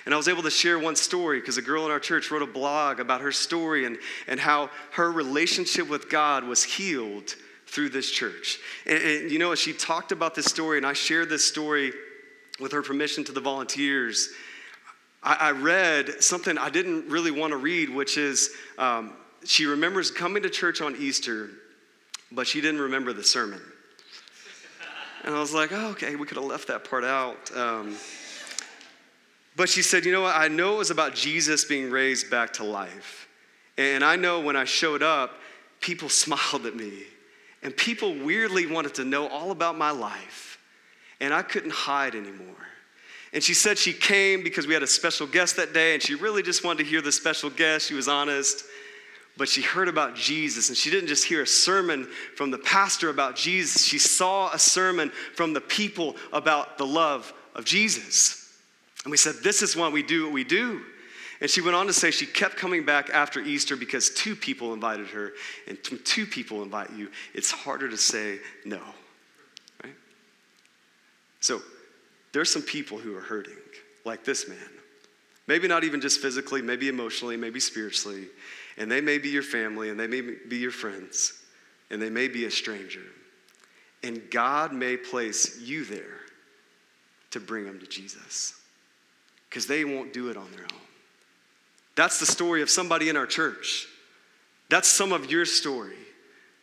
And 0.05 0.13
I 0.13 0.17
was 0.17 0.27
able 0.27 0.43
to 0.43 0.51
share 0.51 0.79
one 0.79 0.95
story 0.95 1.39
because 1.39 1.57
a 1.57 1.61
girl 1.61 1.85
in 1.85 1.91
our 1.91 1.99
church 1.99 2.31
wrote 2.31 2.41
a 2.41 2.47
blog 2.47 2.99
about 2.99 3.21
her 3.21 3.31
story 3.31 3.85
and, 3.85 3.97
and 4.27 4.39
how 4.39 4.69
her 4.91 5.11
relationship 5.11 5.87
with 5.89 6.09
God 6.09 6.43
was 6.43 6.63
healed 6.63 7.35
through 7.67 7.89
this 7.89 8.11
church. 8.11 8.59
And, 8.85 9.01
and 9.01 9.31
you 9.31 9.39
know, 9.39 9.53
she 9.55 9.73
talked 9.73 10.11
about 10.11 10.35
this 10.35 10.45
story, 10.45 10.77
and 10.77 10.85
I 10.85 10.93
shared 10.93 11.29
this 11.29 11.45
story 11.45 11.93
with 12.61 12.71
her 12.71 12.81
permission 12.81 13.23
to 13.25 13.31
the 13.31 13.41
volunteers, 13.41 14.29
I, 15.23 15.37
I 15.39 15.51
read 15.51 16.23
something 16.23 16.57
I 16.57 16.69
didn't 16.69 17.09
really 17.09 17.31
want 17.31 17.51
to 17.51 17.57
read, 17.57 17.89
which 17.89 18.17
is 18.17 18.51
um, 18.77 19.13
she 19.43 19.65
remembers 19.65 20.11
coming 20.11 20.43
to 20.43 20.49
church 20.49 20.81
on 20.81 20.95
Easter, 20.95 21.49
but 22.31 22.47
she 22.47 22.61
didn't 22.61 22.81
remember 22.81 23.13
the 23.13 23.23
sermon. 23.23 23.61
And 25.23 25.35
I 25.35 25.39
was 25.39 25.53
like, 25.53 25.71
oh, 25.71 25.89
okay, 25.89 26.15
we 26.15 26.25
could 26.25 26.37
have 26.37 26.45
left 26.45 26.67
that 26.69 26.89
part 26.89 27.03
out. 27.03 27.55
Um, 27.55 27.95
but 29.55 29.69
she 29.69 29.81
said, 29.81 30.05
you 30.05 30.11
know 30.11 30.21
what? 30.21 30.35
I 30.35 30.47
know 30.47 30.75
it 30.75 30.79
was 30.79 30.91
about 30.91 31.13
Jesus 31.13 31.65
being 31.65 31.91
raised 31.91 32.31
back 32.31 32.53
to 32.53 32.63
life. 32.63 33.27
And 33.77 34.03
I 34.03 34.15
know 34.15 34.39
when 34.39 34.55
I 34.55 34.65
showed 34.65 35.03
up, 35.03 35.33
people 35.79 36.09
smiled 36.23 36.65
at 36.65 36.75
me. 36.75 37.03
And 37.63 37.75
people 37.77 38.15
weirdly 38.15 38.65
wanted 38.65 38.95
to 38.95 39.05
know 39.05 39.27
all 39.27 39.51
about 39.51 39.77
my 39.77 39.91
life 39.91 40.50
and 41.21 41.33
I 41.33 41.43
couldn't 41.43 41.71
hide 41.71 42.15
anymore. 42.15 42.47
And 43.31 43.41
she 43.41 43.53
said 43.53 43.77
she 43.77 43.93
came 43.93 44.43
because 44.43 44.67
we 44.67 44.73
had 44.73 44.83
a 44.83 44.87
special 44.87 45.25
guest 45.25 45.55
that 45.55 45.71
day, 45.71 45.93
and 45.93 46.03
she 46.03 46.15
really 46.15 46.43
just 46.43 46.65
wanted 46.65 46.83
to 46.83 46.89
hear 46.89 47.01
the 47.01 47.11
special 47.11 47.49
guest. 47.49 47.87
She 47.87 47.93
was 47.93 48.09
honest. 48.09 48.65
But 49.37 49.47
she 49.47 49.61
heard 49.61 49.87
about 49.87 50.15
Jesus, 50.15 50.67
and 50.67 50.77
she 50.77 50.89
didn't 50.89 51.07
just 51.07 51.23
hear 51.23 51.41
a 51.41 51.47
sermon 51.47 52.09
from 52.35 52.51
the 52.51 52.57
pastor 52.57 53.09
about 53.09 53.37
Jesus. 53.37 53.85
She 53.85 53.97
saw 53.97 54.51
a 54.51 54.59
sermon 54.59 55.09
from 55.35 55.53
the 55.53 55.61
people 55.61 56.17
about 56.33 56.77
the 56.77 56.85
love 56.85 57.31
of 57.55 57.63
Jesus. 57.63 58.53
And 59.05 59.11
we 59.11 59.17
said, 59.17 59.35
This 59.41 59.61
is 59.61 59.75
why 59.75 59.87
we 59.87 60.03
do 60.03 60.25
what 60.25 60.33
we 60.33 60.43
do. 60.43 60.81
And 61.39 61.49
she 61.49 61.61
went 61.61 61.75
on 61.75 61.87
to 61.87 61.93
say 61.93 62.11
she 62.11 62.25
kept 62.25 62.57
coming 62.57 62.85
back 62.85 63.09
after 63.09 63.39
Easter 63.39 63.75
because 63.77 64.09
two 64.09 64.35
people 64.35 64.73
invited 64.73 65.07
her, 65.07 65.31
and 65.67 65.77
two 66.03 66.25
people 66.25 66.61
invite 66.61 66.91
you, 66.91 67.09
it's 67.33 67.51
harder 67.51 67.89
to 67.89 67.97
say 67.97 68.39
no. 68.65 68.81
So 71.41 71.61
there's 72.31 72.51
some 72.51 72.61
people 72.61 72.97
who 72.97 73.15
are 73.15 73.21
hurting, 73.21 73.57
like 74.05 74.23
this 74.23 74.47
man. 74.47 74.57
Maybe 75.47 75.67
not 75.67 75.83
even 75.83 75.99
just 75.99 76.21
physically, 76.21 76.61
maybe 76.61 76.87
emotionally, 76.87 77.35
maybe 77.35 77.59
spiritually. 77.59 78.27
And 78.77 78.89
they 78.89 79.01
may 79.01 79.17
be 79.17 79.29
your 79.29 79.43
family, 79.43 79.89
and 79.89 79.99
they 79.99 80.07
may 80.07 80.21
be 80.21 80.57
your 80.57 80.71
friends, 80.71 81.33
and 81.89 82.01
they 82.01 82.09
may 82.09 82.29
be 82.29 82.45
a 82.45 82.51
stranger. 82.51 83.03
And 84.03 84.21
God 84.31 84.71
may 84.71 84.95
place 84.95 85.59
you 85.59 85.83
there 85.83 86.21
to 87.31 87.39
bring 87.39 87.65
them 87.65 87.79
to 87.79 87.85
Jesus 87.85 88.59
because 89.49 89.67
they 89.67 89.83
won't 89.83 90.13
do 90.13 90.29
it 90.29 90.37
on 90.37 90.49
their 90.51 90.63
own. 90.63 90.81
That's 91.95 92.19
the 92.19 92.25
story 92.25 92.61
of 92.61 92.69
somebody 92.69 93.09
in 93.09 93.17
our 93.17 93.27
church. 93.27 93.87
That's 94.69 94.87
some 94.87 95.11
of 95.11 95.29
your 95.29 95.45
story. 95.45 95.97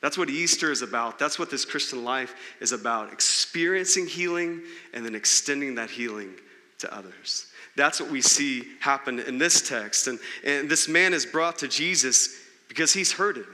That's 0.00 0.16
what 0.16 0.30
Easter 0.30 0.70
is 0.70 0.82
about. 0.82 1.18
That's 1.18 1.38
what 1.38 1.50
this 1.50 1.64
Christian 1.64 2.04
life 2.04 2.34
is 2.60 2.72
about 2.72 3.12
experiencing 3.12 4.06
healing 4.06 4.62
and 4.94 5.04
then 5.04 5.14
extending 5.14 5.74
that 5.74 5.90
healing 5.90 6.34
to 6.78 6.94
others. 6.94 7.46
That's 7.76 8.00
what 8.00 8.10
we 8.10 8.20
see 8.20 8.64
happen 8.80 9.18
in 9.18 9.38
this 9.38 9.60
text. 9.68 10.06
And, 10.06 10.18
and 10.44 10.68
this 10.68 10.88
man 10.88 11.14
is 11.14 11.26
brought 11.26 11.58
to 11.58 11.68
Jesus 11.68 12.36
because 12.68 12.92
he's 12.92 13.12
hurting. 13.12 13.44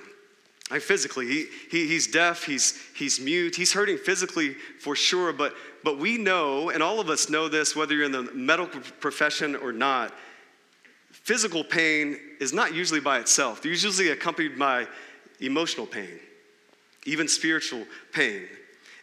Like 0.71 0.83
physically, 0.83 1.27
he, 1.27 1.47
he, 1.71 1.87
he's 1.87 2.07
deaf, 2.07 2.45
he's, 2.45 2.79
he's 2.95 3.21
mute, 3.21 3.55
he's 3.55 3.73
hurting 3.73 3.99
physically 3.99 4.55
for 4.81 4.97
sure, 4.97 5.33
but, 5.33 5.55
but 5.83 5.99
we 5.99 6.17
know, 6.17 6.71
and 6.71 6.83
all 6.83 7.01
of 7.01 7.11
us 7.11 7.29
know 7.29 7.49
this, 7.49 7.77
whether 7.77 7.95
you're 7.95 8.07
in 8.07 8.13
the 8.13 8.31
medical 8.33 8.81
profession 8.99 9.57
or 9.57 9.73
not, 9.73 10.13
physical 11.11 11.63
pain 11.63 12.19
is 12.41 12.55
not 12.55 12.75
usually 12.75 13.01
by 13.01 13.19
itself. 13.19 13.65
Usually 13.65 14.09
accompanied 14.09 14.59
by 14.59 14.87
emotional 15.41 15.87
pain 15.87 16.19
even 17.05 17.29
spiritual 17.29 17.85
pain. 18.13 18.43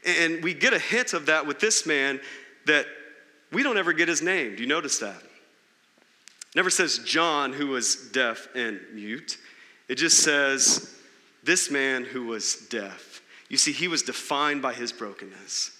And 0.05 0.43
we 0.43 0.53
get 0.53 0.73
a 0.73 0.79
hint 0.79 1.13
of 1.13 1.27
that 1.27 1.45
with 1.45 1.59
this 1.59 1.85
man 1.85 2.19
that 2.65 2.85
we 3.51 3.63
don't 3.63 3.77
ever 3.77 3.93
get 3.93 4.07
his 4.07 4.21
name. 4.21 4.55
Do 4.55 4.61
you 4.61 4.67
notice 4.67 4.99
that? 4.99 5.21
never 6.55 6.69
says 6.69 6.99
John, 6.99 7.53
who 7.53 7.67
was 7.67 7.95
deaf 8.11 8.47
and 8.55 8.79
mute. 8.93 9.37
It 9.87 9.95
just 9.95 10.19
says 10.19 10.93
this 11.43 11.71
man 11.71 12.03
who 12.03 12.25
was 12.25 12.55
deaf. 12.69 13.21
You 13.49 13.57
see, 13.57 13.71
he 13.71 13.87
was 13.87 14.03
defined 14.03 14.61
by 14.61 14.73
his 14.73 14.91
brokenness. 14.91 15.71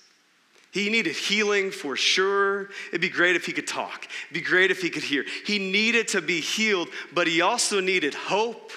He 0.72 0.90
needed 0.90 1.16
healing 1.16 1.72
for 1.72 1.98
sure. 1.98 2.70
It'd 2.90 3.02
be 3.02 3.10
great 3.10 3.36
if 3.36 3.46
he 3.46 3.52
could 3.52 3.68
talk, 3.68 4.08
it'd 4.30 4.34
be 4.34 4.42
great 4.42 4.72
if 4.72 4.82
he 4.82 4.90
could 4.90 5.04
hear. 5.04 5.26
He 5.46 5.60
needed 5.60 6.08
to 6.10 6.22
be 6.22 6.40
healed, 6.40 6.90
but 7.14 7.28
he 7.28 7.42
also 7.42 7.82
needed 7.82 8.14
hope 8.14 8.72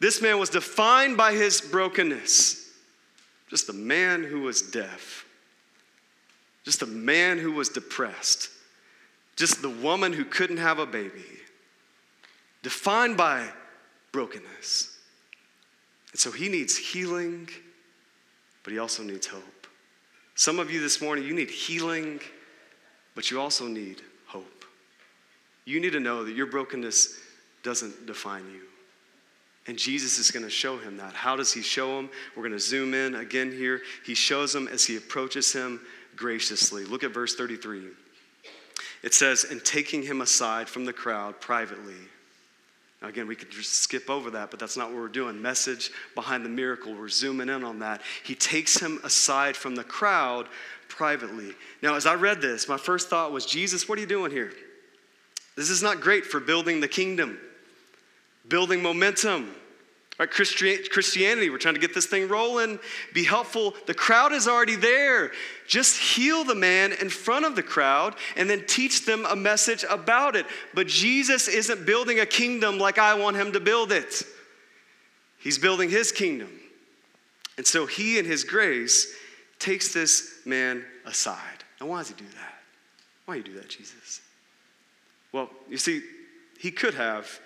this 0.00 0.22
man 0.22 0.38
was 0.38 0.50
defined 0.50 1.16
by 1.16 1.32
his 1.32 1.60
brokenness. 1.60 2.68
Just 3.48 3.68
a 3.68 3.74
man 3.74 4.22
who 4.22 4.40
was 4.40 4.62
deaf. 4.62 5.26
Just 6.64 6.82
a 6.82 6.86
man 6.86 7.38
who 7.38 7.52
was 7.52 7.68
depressed. 7.68 8.48
Just 9.36 9.62
the 9.62 9.70
woman 9.70 10.12
who 10.12 10.24
couldn't 10.24 10.56
have 10.56 10.78
a 10.78 10.86
baby. 10.86 11.24
Defined 12.62 13.16
by 13.16 13.48
brokenness. 14.12 14.98
And 16.12 16.20
so 16.20 16.30
he 16.30 16.48
needs 16.48 16.76
healing, 16.76 17.48
but 18.62 18.72
he 18.72 18.78
also 18.78 19.02
needs 19.02 19.26
hope. 19.26 19.66
Some 20.34 20.58
of 20.58 20.70
you 20.70 20.80
this 20.80 21.02
morning, 21.02 21.24
you 21.24 21.34
need 21.34 21.50
healing, 21.50 22.20
but 23.14 23.30
you 23.30 23.40
also 23.40 23.66
need 23.66 24.00
hope. 24.26 24.64
You 25.64 25.80
need 25.80 25.92
to 25.92 26.00
know 26.00 26.24
that 26.24 26.34
your 26.34 26.46
brokenness 26.46 27.18
doesn't 27.62 28.06
define 28.06 28.44
you. 28.50 28.62
And 29.70 29.78
Jesus 29.78 30.18
is 30.18 30.32
going 30.32 30.42
to 30.42 30.50
show 30.50 30.78
him 30.78 30.96
that. 30.96 31.14
How 31.14 31.36
does 31.36 31.52
he 31.52 31.62
show 31.62 31.96
him? 31.96 32.10
We're 32.34 32.42
going 32.42 32.54
to 32.54 32.58
zoom 32.58 32.92
in 32.92 33.14
again 33.14 33.52
here. 33.52 33.82
He 34.04 34.14
shows 34.14 34.52
him 34.52 34.66
as 34.66 34.84
he 34.84 34.96
approaches 34.96 35.52
him 35.52 35.80
graciously. 36.16 36.84
Look 36.84 37.04
at 37.04 37.14
verse 37.14 37.36
33. 37.36 37.84
It 39.04 39.14
says, 39.14 39.44
And 39.48 39.64
taking 39.64 40.02
him 40.02 40.22
aside 40.22 40.68
from 40.68 40.86
the 40.86 40.92
crowd 40.92 41.40
privately. 41.40 41.94
Now, 43.00 43.06
again, 43.06 43.28
we 43.28 43.36
could 43.36 43.48
just 43.52 43.74
skip 43.74 44.10
over 44.10 44.28
that, 44.32 44.50
but 44.50 44.58
that's 44.58 44.76
not 44.76 44.88
what 44.88 44.96
we're 44.96 45.06
doing. 45.06 45.40
Message 45.40 45.92
behind 46.16 46.44
the 46.44 46.48
miracle. 46.48 46.92
We're 46.92 47.08
zooming 47.08 47.48
in 47.48 47.62
on 47.62 47.78
that. 47.78 48.00
He 48.24 48.34
takes 48.34 48.76
him 48.76 48.98
aside 49.04 49.56
from 49.56 49.76
the 49.76 49.84
crowd 49.84 50.48
privately. 50.88 51.52
Now, 51.80 51.94
as 51.94 52.06
I 52.06 52.14
read 52.16 52.40
this, 52.40 52.68
my 52.68 52.76
first 52.76 53.08
thought 53.08 53.30
was, 53.30 53.46
Jesus, 53.46 53.88
what 53.88 53.98
are 53.98 54.00
you 54.00 54.08
doing 54.08 54.32
here? 54.32 54.52
This 55.56 55.70
is 55.70 55.80
not 55.80 56.00
great 56.00 56.26
for 56.26 56.40
building 56.40 56.80
the 56.80 56.88
kingdom, 56.88 57.38
building 58.48 58.82
momentum 58.82 59.54
Right? 60.20 60.30
Christianity, 60.30 61.48
we're 61.48 61.56
trying 61.56 61.76
to 61.76 61.80
get 61.80 61.94
this 61.94 62.04
thing 62.04 62.28
rolling, 62.28 62.78
be 63.14 63.24
helpful. 63.24 63.72
The 63.86 63.94
crowd 63.94 64.34
is 64.34 64.46
already 64.46 64.76
there. 64.76 65.32
Just 65.66 65.96
heal 65.96 66.44
the 66.44 66.54
man 66.54 66.92
in 66.92 67.08
front 67.08 67.46
of 67.46 67.56
the 67.56 67.62
crowd 67.62 68.14
and 68.36 68.48
then 68.48 68.66
teach 68.66 69.06
them 69.06 69.24
a 69.24 69.34
message 69.34 69.82
about 69.88 70.36
it. 70.36 70.44
But 70.74 70.88
Jesus 70.88 71.48
isn't 71.48 71.86
building 71.86 72.20
a 72.20 72.26
kingdom 72.26 72.76
like 72.78 72.98
I 72.98 73.14
want 73.14 73.38
him 73.38 73.52
to 73.52 73.60
build 73.60 73.92
it, 73.92 74.22
he's 75.38 75.56
building 75.56 75.88
his 75.88 76.12
kingdom. 76.12 76.50
And 77.56 77.66
so 77.66 77.86
he, 77.86 78.18
in 78.18 78.26
his 78.26 78.44
grace, 78.44 79.14
takes 79.58 79.94
this 79.94 80.40
man 80.44 80.84
aside. 81.06 81.64
Now, 81.80 81.86
why 81.86 81.98
does 81.98 82.08
he 82.08 82.14
do 82.14 82.26
that? 82.26 82.58
Why 83.24 83.34
do 83.34 83.38
you 83.38 83.54
do 83.54 83.60
that, 83.60 83.70
Jesus? 83.70 84.20
Well, 85.32 85.48
you 85.66 85.78
see, 85.78 86.02
he 86.58 86.70
could 86.70 86.92
have, 86.92 87.40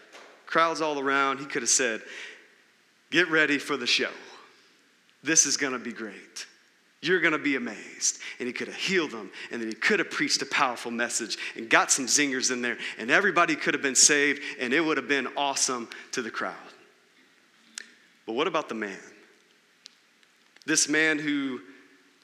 crowds 0.47 0.81
all 0.81 0.99
around, 0.99 1.39
he 1.39 1.47
could 1.47 1.63
have 1.63 1.69
said, 1.69 2.01
Get 3.15 3.31
ready 3.31 3.59
for 3.59 3.77
the 3.77 3.87
show. 3.87 4.11
This 5.23 5.47
is 5.47 5.57
going 5.57 5.73
to 5.73 5.79
be 5.79 5.93
great. 5.93 6.47
You're 7.01 7.21
going 7.21 7.31
to 7.31 7.39
be 7.39 7.55
amazed. 7.55 8.19
And 8.41 8.49
he 8.49 8.53
could 8.53 8.67
have 8.67 8.77
healed 8.77 9.13
them, 9.13 9.31
and 9.53 9.63
then 9.63 9.69
he 9.69 9.75
could 9.77 10.01
have 10.01 10.11
preached 10.11 10.43
a 10.43 10.47
powerful 10.47 10.91
message 10.91 11.39
and 11.55 11.71
got 11.71 11.93
some 11.93 12.07
zingers 12.07 12.51
in 12.51 12.61
there, 12.61 12.77
and 12.99 13.13
everybody 13.13 13.55
could 13.55 13.73
have 13.73 13.85
been 13.85 13.95
saved, 13.95 14.43
and 14.59 14.73
it 14.73 14.81
would 14.81 14.97
have 14.97 15.07
been 15.07 15.29
awesome 15.37 15.89
to 16.11 16.23
the 16.23 16.31
crowd. 16.31 16.57
But 18.27 18.33
what 18.33 18.49
about 18.49 18.69
the 18.69 18.75
man? 18.75 18.99
This 20.67 20.89
man 20.89 21.21
who 21.21 21.61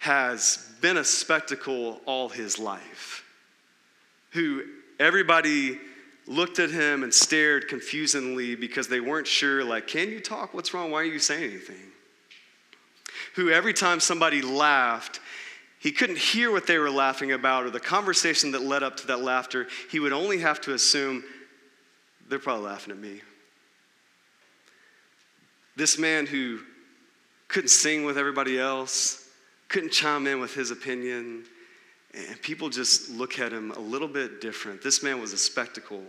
has 0.00 0.72
been 0.80 0.96
a 0.96 1.04
spectacle 1.04 2.00
all 2.04 2.28
his 2.28 2.58
life, 2.58 3.22
who 4.30 4.64
everybody 4.98 5.78
looked 6.30 6.60
at 6.60 6.70
him 6.70 7.02
and 7.02 7.12
stared 7.12 7.66
confusedly 7.66 8.54
because 8.54 8.86
they 8.86 9.00
weren't 9.00 9.26
sure, 9.26 9.64
like, 9.64 9.88
can 9.88 10.10
you 10.10 10.20
talk? 10.20 10.54
What's 10.54 10.72
wrong? 10.72 10.92
Why 10.92 11.00
are 11.00 11.04
you 11.04 11.18
saying 11.18 11.42
anything? 11.42 11.90
Who 13.34 13.50
every 13.50 13.74
time 13.74 13.98
somebody 13.98 14.40
laughed, 14.40 15.18
he 15.80 15.90
couldn't 15.90 16.18
hear 16.18 16.52
what 16.52 16.68
they 16.68 16.78
were 16.78 16.90
laughing 16.90 17.32
about 17.32 17.64
or 17.64 17.70
the 17.70 17.80
conversation 17.80 18.52
that 18.52 18.62
led 18.62 18.84
up 18.84 18.96
to 18.98 19.08
that 19.08 19.20
laughter. 19.20 19.66
He 19.90 19.98
would 19.98 20.12
only 20.12 20.38
have 20.38 20.60
to 20.62 20.74
assume 20.74 21.24
they're 22.28 22.38
probably 22.38 22.66
laughing 22.66 22.92
at 22.92 22.98
me. 22.98 23.22
This 25.74 25.98
man 25.98 26.26
who 26.26 26.60
couldn't 27.48 27.70
sing 27.70 28.04
with 28.04 28.16
everybody 28.16 28.56
else, 28.56 29.28
couldn't 29.68 29.90
chime 29.90 30.28
in 30.28 30.38
with 30.38 30.54
his 30.54 30.70
opinion, 30.70 31.44
and 32.14 32.40
people 32.42 32.68
just 32.68 33.10
look 33.10 33.38
at 33.38 33.52
him 33.52 33.70
a 33.72 33.78
little 33.78 34.08
bit 34.08 34.40
different. 34.40 34.82
This 34.82 35.02
man 35.02 35.20
was 35.20 35.32
a 35.32 35.38
spectacle. 35.38 36.02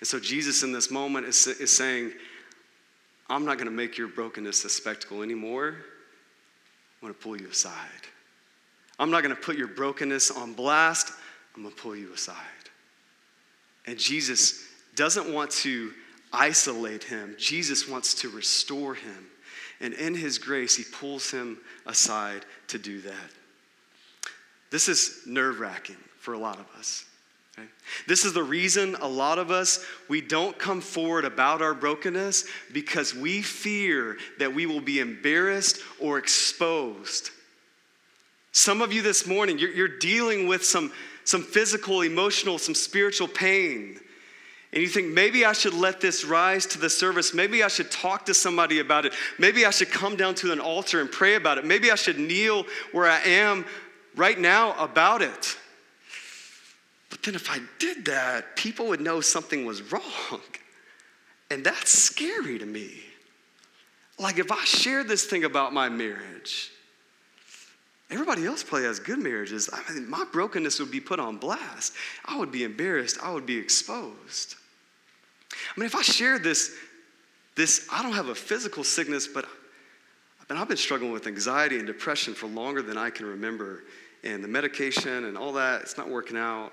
And 0.00 0.06
so 0.06 0.18
Jesus 0.18 0.62
in 0.62 0.72
this 0.72 0.90
moment 0.90 1.26
is, 1.26 1.46
is 1.46 1.74
saying, 1.74 2.12
I'm 3.30 3.44
not 3.44 3.58
going 3.58 3.68
to 3.68 3.74
make 3.74 3.96
your 3.96 4.08
brokenness 4.08 4.64
a 4.64 4.68
spectacle 4.68 5.22
anymore. 5.22 5.76
I'm 7.00 7.08
going 7.08 7.14
to 7.14 7.18
pull 7.18 7.40
you 7.40 7.48
aside. 7.48 7.76
I'm 8.98 9.10
not 9.10 9.22
going 9.22 9.34
to 9.34 9.40
put 9.40 9.56
your 9.56 9.68
brokenness 9.68 10.30
on 10.30 10.52
blast. 10.52 11.12
I'm 11.54 11.62
going 11.62 11.74
to 11.74 11.80
pull 11.80 11.96
you 11.96 12.12
aside. 12.12 12.36
And 13.86 13.98
Jesus 13.98 14.64
doesn't 14.94 15.32
want 15.32 15.50
to 15.50 15.92
isolate 16.32 17.04
him, 17.04 17.36
Jesus 17.38 17.88
wants 17.88 18.14
to 18.14 18.28
restore 18.30 18.94
him. 18.94 19.26
And 19.80 19.94
in 19.94 20.14
his 20.14 20.38
grace, 20.38 20.76
he 20.76 20.84
pulls 20.84 21.30
him 21.30 21.58
aside 21.86 22.46
to 22.68 22.78
do 22.78 23.00
that. 23.00 23.30
This 24.72 24.88
is 24.88 25.20
nerve 25.26 25.60
wracking 25.60 25.98
for 26.18 26.32
a 26.32 26.38
lot 26.38 26.58
of 26.58 26.66
us. 26.78 27.04
Okay? 27.58 27.68
This 28.08 28.24
is 28.24 28.32
the 28.32 28.42
reason 28.42 28.96
a 28.96 29.06
lot 29.06 29.38
of 29.38 29.50
us, 29.50 29.84
we 30.08 30.22
don't 30.22 30.58
come 30.58 30.80
forward 30.80 31.26
about 31.26 31.60
our 31.60 31.74
brokenness 31.74 32.46
because 32.72 33.14
we 33.14 33.42
fear 33.42 34.16
that 34.38 34.54
we 34.54 34.64
will 34.64 34.80
be 34.80 34.98
embarrassed 34.98 35.78
or 36.00 36.16
exposed. 36.16 37.30
Some 38.52 38.80
of 38.80 38.94
you 38.94 39.02
this 39.02 39.26
morning, 39.26 39.58
you're, 39.58 39.72
you're 39.72 39.98
dealing 39.98 40.46
with 40.46 40.64
some, 40.64 40.90
some 41.24 41.42
physical, 41.42 42.00
emotional, 42.00 42.58
some 42.58 42.74
spiritual 42.74 43.28
pain. 43.28 44.00
And 44.72 44.80
you 44.80 44.88
think, 44.88 45.08
maybe 45.08 45.44
I 45.44 45.52
should 45.52 45.74
let 45.74 46.00
this 46.00 46.24
rise 46.24 46.64
to 46.66 46.78
the 46.78 46.88
service. 46.88 47.34
Maybe 47.34 47.62
I 47.62 47.68
should 47.68 47.90
talk 47.90 48.24
to 48.26 48.32
somebody 48.34 48.78
about 48.78 49.04
it. 49.04 49.12
Maybe 49.38 49.66
I 49.66 49.70
should 49.70 49.90
come 49.90 50.16
down 50.16 50.34
to 50.36 50.50
an 50.50 50.60
altar 50.60 51.02
and 51.02 51.12
pray 51.12 51.34
about 51.34 51.58
it. 51.58 51.66
Maybe 51.66 51.90
I 51.90 51.94
should 51.94 52.18
kneel 52.18 52.64
where 52.92 53.06
I 53.06 53.20
am 53.20 53.66
right 54.16 54.38
now 54.38 54.74
about 54.82 55.22
it. 55.22 55.56
But 57.10 57.22
then 57.22 57.34
if 57.34 57.50
I 57.50 57.60
did 57.78 58.06
that, 58.06 58.56
people 58.56 58.88
would 58.88 59.00
know 59.00 59.20
something 59.20 59.64
was 59.64 59.92
wrong. 59.92 60.40
And 61.50 61.62
that's 61.62 61.90
scary 61.90 62.58
to 62.58 62.66
me. 62.66 62.90
Like 64.18 64.38
if 64.38 64.50
I 64.50 64.64
shared 64.64 65.08
this 65.08 65.24
thing 65.24 65.44
about 65.44 65.74
my 65.74 65.88
marriage, 65.88 66.70
everybody 68.10 68.46
else 68.46 68.62
probably 68.62 68.86
has 68.86 68.98
good 68.98 69.18
marriages. 69.18 69.68
I 69.72 69.92
mean, 69.92 70.08
my 70.08 70.24
brokenness 70.32 70.78
would 70.80 70.90
be 70.90 71.00
put 71.00 71.20
on 71.20 71.36
blast. 71.36 71.94
I 72.24 72.38
would 72.38 72.52
be 72.52 72.64
embarrassed. 72.64 73.18
I 73.22 73.32
would 73.32 73.46
be 73.46 73.56
exposed. 73.56 74.54
I 75.52 75.80
mean, 75.80 75.86
if 75.86 75.94
I 75.94 76.02
shared 76.02 76.42
this, 76.42 76.74
this, 77.54 77.86
I 77.92 78.02
don't 78.02 78.12
have 78.12 78.28
a 78.28 78.34
physical 78.34 78.84
sickness, 78.84 79.26
but 79.26 79.46
I've 80.50 80.68
been 80.68 80.76
struggling 80.76 81.12
with 81.12 81.26
anxiety 81.26 81.78
and 81.78 81.86
depression 81.86 82.34
for 82.34 82.46
longer 82.46 82.82
than 82.82 82.98
I 82.98 83.10
can 83.10 83.26
remember. 83.26 83.84
And 84.24 84.42
the 84.42 84.48
medication 84.48 85.24
and 85.24 85.36
all 85.36 85.52
that, 85.54 85.82
it's 85.82 85.96
not 85.96 86.08
working 86.08 86.36
out. 86.36 86.72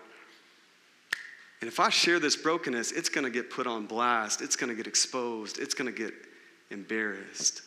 And 1.62 1.68
if 1.68 1.80
I 1.80 1.90
share 1.90 2.20
this 2.20 2.36
brokenness, 2.36 2.92
it's 2.92 3.10
going 3.10 3.26
to 3.26 3.32
get 3.32 3.50
put 3.50 3.68
on 3.68 3.86
blast. 3.86 4.42
It's 4.42 4.56
going 4.56 4.70
to 4.70 4.76
get 4.76 4.88
exposed. 4.88 5.60
It's 5.60 5.74
going 5.74 5.94
to 5.94 5.98
get 5.98 6.14
embarrassed. 6.70 7.62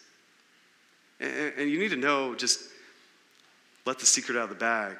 And, 1.20 1.52
and, 1.58 1.70
you 1.70 1.78
need 1.78 1.90
to 1.90 1.96
know 1.96 2.34
just 2.34 2.60
let 3.84 3.98
the 3.98 4.06
secret 4.06 4.36
out 4.36 4.44
of 4.44 4.48
the 4.48 4.54
bag. 4.54 4.96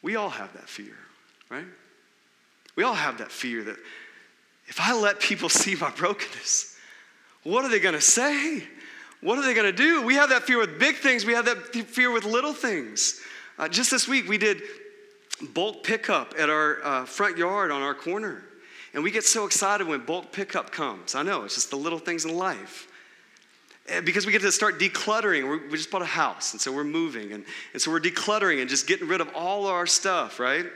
We 0.00 0.16
all 0.16 0.30
have 0.30 0.52
that 0.54 0.68
fear, 0.68 0.96
right? 1.50 1.64
We 2.76 2.84
all 2.84 2.94
have 2.94 3.18
that 3.18 3.30
fear 3.30 3.62
that 3.64 3.76
if 4.66 4.80
I 4.80 4.94
let 4.94 5.20
people 5.20 5.48
see 5.50 5.74
my 5.74 5.90
brokenness, 5.90 6.76
what 7.42 7.64
are 7.64 7.68
they 7.68 7.80
going 7.80 7.94
to 7.94 8.00
say? 8.00 8.62
What 9.20 9.38
are 9.38 9.42
they 9.42 9.54
going 9.54 9.66
to 9.66 9.72
do? 9.72 10.02
We 10.02 10.14
have 10.14 10.30
that 10.30 10.44
fear 10.44 10.58
with 10.58 10.78
big 10.78 10.96
things, 10.96 11.24
we 11.24 11.32
have 11.32 11.44
that 11.46 11.74
fear 11.74 12.10
with 12.10 12.24
little 12.24 12.54
things. 12.54 13.20
Uh, 13.62 13.68
just 13.68 13.92
this 13.92 14.08
week, 14.08 14.28
we 14.28 14.38
did 14.38 14.60
bulk 15.54 15.84
pickup 15.84 16.34
at 16.36 16.50
our 16.50 16.84
uh, 16.84 17.04
front 17.04 17.38
yard 17.38 17.70
on 17.70 17.80
our 17.80 17.94
corner. 17.94 18.42
And 18.92 19.04
we 19.04 19.12
get 19.12 19.22
so 19.22 19.46
excited 19.46 19.86
when 19.86 20.04
bulk 20.04 20.32
pickup 20.32 20.72
comes. 20.72 21.14
I 21.14 21.22
know, 21.22 21.44
it's 21.44 21.54
just 21.54 21.70
the 21.70 21.76
little 21.76 22.00
things 22.00 22.24
in 22.24 22.36
life. 22.36 22.88
Eh, 23.86 24.00
because 24.00 24.26
we 24.26 24.32
get 24.32 24.42
to 24.42 24.50
start 24.50 24.80
decluttering. 24.80 25.44
We're, 25.44 25.64
we 25.68 25.76
just 25.76 25.92
bought 25.92 26.02
a 26.02 26.06
house, 26.06 26.54
and 26.54 26.60
so 26.60 26.72
we're 26.72 26.82
moving. 26.82 27.30
And, 27.30 27.44
and 27.72 27.80
so 27.80 27.92
we're 27.92 28.00
decluttering 28.00 28.60
and 28.60 28.68
just 28.68 28.88
getting 28.88 29.06
rid 29.06 29.20
of 29.20 29.30
all 29.32 29.68
our 29.68 29.86
stuff, 29.86 30.40
right? 30.40 30.66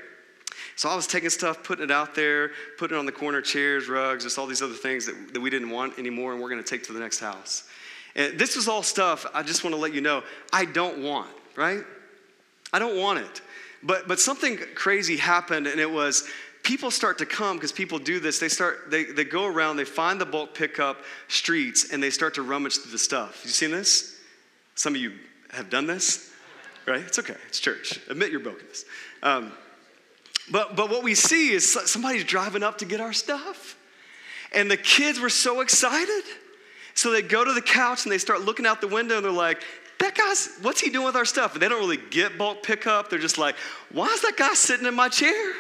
So 0.76 0.88
I 0.88 0.95
was 0.95 1.09
taking 1.09 1.31
stuff, 1.31 1.64
putting 1.64 1.87
it 1.87 1.90
out 1.90 2.14
there, 2.14 2.52
putting 2.78 2.97
it 2.97 3.00
on 3.00 3.07
the 3.07 3.11
corner 3.11 3.40
chairs, 3.40 3.88
rugs, 3.88 4.23
just 4.23 4.38
all 4.38 4.47
these 4.47 4.62
other 4.62 4.75
things 4.75 5.07
that, 5.07 5.35
that 5.35 5.40
we 5.40 5.50
didn't 5.50 5.71
want 5.71 5.99
anymore, 5.99 6.35
and 6.35 6.40
we're 6.40 6.50
going 6.50 6.62
to 6.62 6.71
take 6.71 6.85
to 6.85 6.93
the 6.93 7.00
next 7.00 7.19
house. 7.19 7.69
And 8.14 8.38
this 8.38 8.55
was 8.55 8.69
all 8.69 8.85
stuff 8.85 9.26
I 9.35 9.43
just 9.43 9.64
want 9.64 9.75
to 9.75 9.81
let 9.81 9.93
you 9.93 10.02
know 10.02 10.23
I 10.52 10.66
don't 10.66 11.02
want, 11.02 11.33
right? 11.57 11.83
I 12.73 12.78
don't 12.78 12.96
want 12.96 13.20
it. 13.20 13.40
But, 13.82 14.08
but 14.08 14.18
something 14.18 14.58
crazy 14.75 15.16
happened, 15.16 15.66
and 15.66 15.80
it 15.80 15.90
was 15.90 16.28
people 16.62 16.90
start 16.90 17.18
to 17.18 17.26
come 17.26 17.56
because 17.56 17.73
people 17.73 17.99
do 17.99 18.18
this. 18.18 18.38
They 18.38 18.49
start, 18.49 18.90
they, 18.90 19.04
they 19.04 19.25
go 19.25 19.46
around, 19.46 19.76
they 19.76 19.85
find 19.85 20.20
the 20.20 20.26
bulk 20.26 20.54
pickup 20.54 20.99
streets, 21.28 21.92
and 21.92 22.02
they 22.02 22.11
start 22.11 22.35
to 22.35 22.42
rummage 22.42 22.78
through 22.78 22.92
the 22.92 22.99
stuff. 22.99 23.42
You 23.44 23.50
seen 23.50 23.70
this? 23.70 24.18
Some 24.75 24.94
of 24.94 25.00
you 25.00 25.12
have 25.50 25.70
done 25.70 25.87
this, 25.87 26.32
right? 26.87 27.00
It's 27.00 27.18
okay, 27.18 27.37
it's 27.49 27.61
church. 27.61 28.00
Admit 28.08 28.30
your 28.30 28.40
brokenness. 28.40 28.85
Um, 29.23 29.52
but, 30.50 30.76
but 30.76 30.90
what 30.90 31.02
we 31.02 31.14
see 31.14 31.52
is 31.52 31.73
somebody's 31.73 32.25
driving 32.25 32.62
up 32.62 32.78
to 32.78 32.85
get 32.85 33.00
our 33.00 33.12
stuff. 33.12 33.76
And 34.52 34.70
the 34.70 34.76
kids 34.76 35.18
were 35.18 35.28
so 35.30 35.61
excited. 35.61 36.23
So 36.94 37.11
they 37.11 37.23
go 37.23 37.44
to 37.44 37.52
the 37.52 37.62
couch 37.62 38.04
and 38.04 38.12
they 38.12 38.18
start 38.18 38.42
looking 38.42 38.66
out 38.66 38.80
the 38.80 38.88
window 38.88 39.16
and 39.16 39.25
they're 39.25 39.32
like, 39.32 39.62
that 39.99 40.15
guy's, 40.15 40.59
what's 40.62 40.81
he 40.81 40.91
doing 40.91 41.07
with 41.07 41.17
our 41.17 41.25
stuff? 41.25 41.55
And 41.55 41.62
they 41.62 41.69
don't 41.69 41.81
really 41.81 41.99
get 42.11 42.37
bulk 42.37 42.62
pickup. 42.62 43.09
They're 43.09 43.19
just 43.19 43.38
like, 43.38 43.57
why 43.93 44.07
is 44.07 44.21
that 44.23 44.37
guy 44.37 44.53
sitting 44.55 44.87
in 44.87 44.95
my 44.95 45.09
chair? 45.09 45.53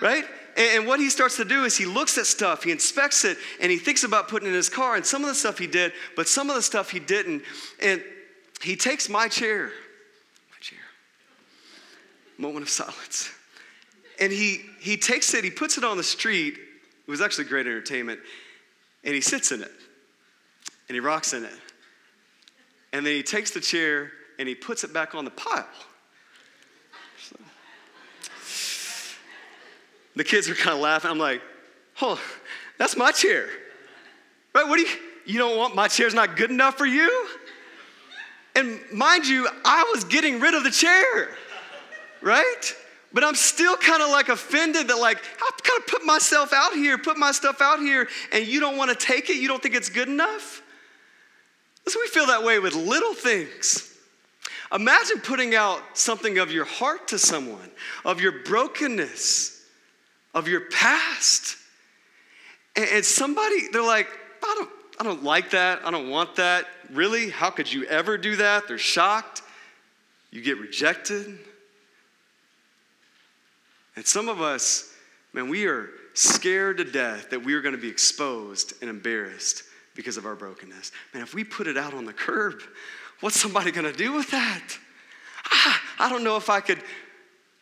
Right? 0.00 0.24
And, 0.56 0.86
what 0.86 1.00
he 1.00 1.08
starts 1.08 1.36
to 1.36 1.44
do 1.44 1.64
is 1.64 1.76
he 1.76 1.86
looks 1.86 2.18
at 2.18 2.26
stuff, 2.26 2.64
he 2.64 2.72
inspects 2.72 3.24
it, 3.24 3.38
and 3.60 3.70
he 3.70 3.78
thinks 3.78 4.04
about 4.04 4.28
putting 4.28 4.48
in 4.48 4.54
his 4.54 4.68
car. 4.68 4.96
And 4.96 5.06
some 5.06 5.22
of 5.22 5.28
the 5.28 5.34
stuff 5.34 5.58
he 5.58 5.66
did, 5.66 5.92
but 6.14 6.28
some 6.28 6.50
of 6.50 6.56
the 6.56 6.62
stuff 6.62 6.90
he 6.90 6.98
didn't. 6.98 7.42
And 7.80 8.02
he 8.60 8.76
takes 8.76 9.08
my 9.08 9.28
chair, 9.28 9.66
my 9.66 10.58
chair, 10.60 10.78
moment 12.36 12.64
of 12.64 12.68
silence. 12.68 13.30
And 14.20 14.30
he, 14.30 14.60
he 14.80 14.96
takes 14.96 15.32
it, 15.32 15.42
he 15.42 15.50
puts 15.50 15.78
it 15.78 15.84
on 15.84 15.96
the 15.96 16.02
street. 16.02 16.54
It 16.54 17.10
was 17.10 17.20
actually 17.20 17.44
great 17.44 17.66
entertainment. 17.66 18.20
And 19.04 19.14
he 19.14 19.20
sits 19.20 19.52
in 19.52 19.62
it 19.62 19.72
and 20.88 20.94
he 20.94 21.00
rocks 21.00 21.32
in 21.32 21.44
it. 21.44 21.52
And 22.92 23.06
then 23.06 23.14
he 23.14 23.22
takes 23.22 23.50
the 23.50 23.60
chair 23.60 24.12
and 24.38 24.48
he 24.48 24.54
puts 24.54 24.84
it 24.84 24.92
back 24.92 25.14
on 25.14 25.24
the 25.24 25.30
pile. 25.30 25.66
So, 27.18 27.36
the 30.16 30.24
kids 30.24 30.48
are 30.48 30.54
kind 30.54 30.74
of 30.74 30.80
laughing. 30.80 31.10
I'm 31.10 31.18
like, 31.18 31.40
oh, 32.00 32.20
that's 32.78 32.96
my 32.96 33.12
chair. 33.12 33.48
Right? 34.54 34.68
What 34.68 34.76
do 34.76 34.82
you 34.82 34.88
You 35.24 35.38
don't 35.38 35.56
want 35.56 35.74
my 35.74 35.88
chair's 35.88 36.14
not 36.14 36.36
good 36.36 36.50
enough 36.50 36.76
for 36.76 36.86
you? 36.86 37.28
And 38.54 38.80
mind 38.92 39.26
you, 39.26 39.48
I 39.64 39.90
was 39.94 40.04
getting 40.04 40.40
rid 40.40 40.54
of 40.54 40.62
the 40.64 40.70
chair, 40.70 41.30
right? 42.20 42.74
But 43.14 43.24
I'm 43.24 43.34
still 43.34 43.76
kind 43.76 44.02
of 44.02 44.10
like 44.10 44.28
offended 44.28 44.88
that, 44.88 44.98
like, 44.98 45.18
I 45.18 45.50
kind 45.62 45.80
of 45.80 45.86
put 45.86 46.04
myself 46.04 46.52
out 46.52 46.72
here, 46.72 46.98
put 46.98 47.16
my 47.16 47.32
stuff 47.32 47.60
out 47.60 47.78
here, 47.78 48.08
and 48.30 48.46
you 48.46 48.60
don't 48.60 48.76
want 48.76 48.90
to 48.90 48.96
take 48.96 49.30
it? 49.30 49.36
You 49.36 49.48
don't 49.48 49.62
think 49.62 49.74
it's 49.74 49.88
good 49.88 50.08
enough? 50.08 50.61
We 51.86 52.08
feel 52.08 52.26
that 52.26 52.42
way 52.42 52.58
with 52.58 52.74
little 52.74 53.14
things. 53.14 53.96
Imagine 54.72 55.20
putting 55.20 55.54
out 55.54 55.80
something 55.94 56.38
of 56.38 56.50
your 56.50 56.64
heart 56.64 57.08
to 57.08 57.18
someone, 57.18 57.70
of 58.04 58.20
your 58.20 58.42
brokenness, 58.44 59.64
of 60.34 60.48
your 60.48 60.62
past. 60.70 61.56
And, 62.74 63.04
somebody, 63.04 63.68
they're 63.70 63.82
like, 63.82 64.08
I 64.42 64.54
don't, 64.56 64.70
I 64.98 65.04
don't 65.04 65.22
like 65.22 65.50
that. 65.50 65.84
I 65.84 65.90
don't 65.90 66.08
want 66.08 66.36
that. 66.36 66.66
Really? 66.90 67.28
How 67.28 67.50
could 67.50 67.70
you 67.70 67.84
ever 67.84 68.16
do 68.16 68.36
that? 68.36 68.66
They're 68.66 68.78
shocked. 68.78 69.42
You 70.30 70.40
get 70.40 70.58
rejected. 70.58 71.38
And 73.94 74.06
some 74.06 74.28
of 74.28 74.40
us, 74.40 74.94
man, 75.34 75.50
we 75.50 75.66
are 75.66 75.90
scared 76.14 76.78
to 76.78 76.84
death 76.84 77.30
that 77.30 77.44
we 77.44 77.52
are 77.54 77.60
going 77.60 77.74
to 77.74 77.80
be 77.80 77.88
exposed 77.88 78.72
and 78.80 78.88
embarrassed 78.88 79.64
because 79.94 80.16
of 80.16 80.26
our 80.26 80.34
brokenness. 80.34 80.92
Man, 81.12 81.22
if 81.22 81.34
we 81.34 81.44
put 81.44 81.66
it 81.66 81.76
out 81.76 81.94
on 81.94 82.04
the 82.04 82.12
curb, 82.12 82.60
what's 83.20 83.40
somebody 83.40 83.72
to 83.72 83.92
do 83.92 84.12
with 84.12 84.30
that? 84.30 84.78
Ah, 85.50 85.82
I 85.98 86.08
don't 86.08 86.24
know 86.24 86.36
if 86.36 86.48
I 86.48 86.60
could 86.60 86.82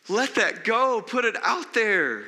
let 0.09 0.35
that 0.35 0.63
go, 0.63 1.01
put 1.01 1.25
it 1.25 1.35
out 1.43 1.73
there. 1.73 2.23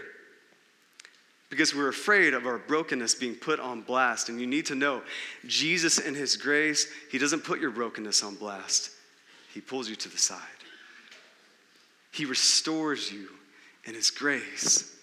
Because 1.50 1.76
we're 1.76 1.90
afraid 1.90 2.34
of 2.34 2.48
our 2.48 2.58
brokenness 2.58 3.16
being 3.16 3.36
put 3.36 3.60
on 3.60 3.82
blast. 3.82 4.30
And 4.30 4.42
you 4.42 4.48
need 4.48 4.66
to 4.68 4.76
know 4.76 5.04
Jesus, 5.46 6.00
in 6.00 6.16
His 6.16 6.36
grace, 6.36 6.88
He 7.12 7.18
doesn't 7.18 7.44
put 7.44 7.60
your 7.60 7.72
brokenness 7.72 8.24
on 8.24 8.36
blast, 8.36 8.92
He 9.54 9.62
pulls 9.62 9.90
you 9.90 9.96
to 9.96 10.10
the 10.10 10.18
side. 10.18 10.40
He 12.12 12.26
restores 12.26 13.12
you 13.12 13.30
in 13.86 13.94
His 13.94 14.10
grace. 14.10 14.96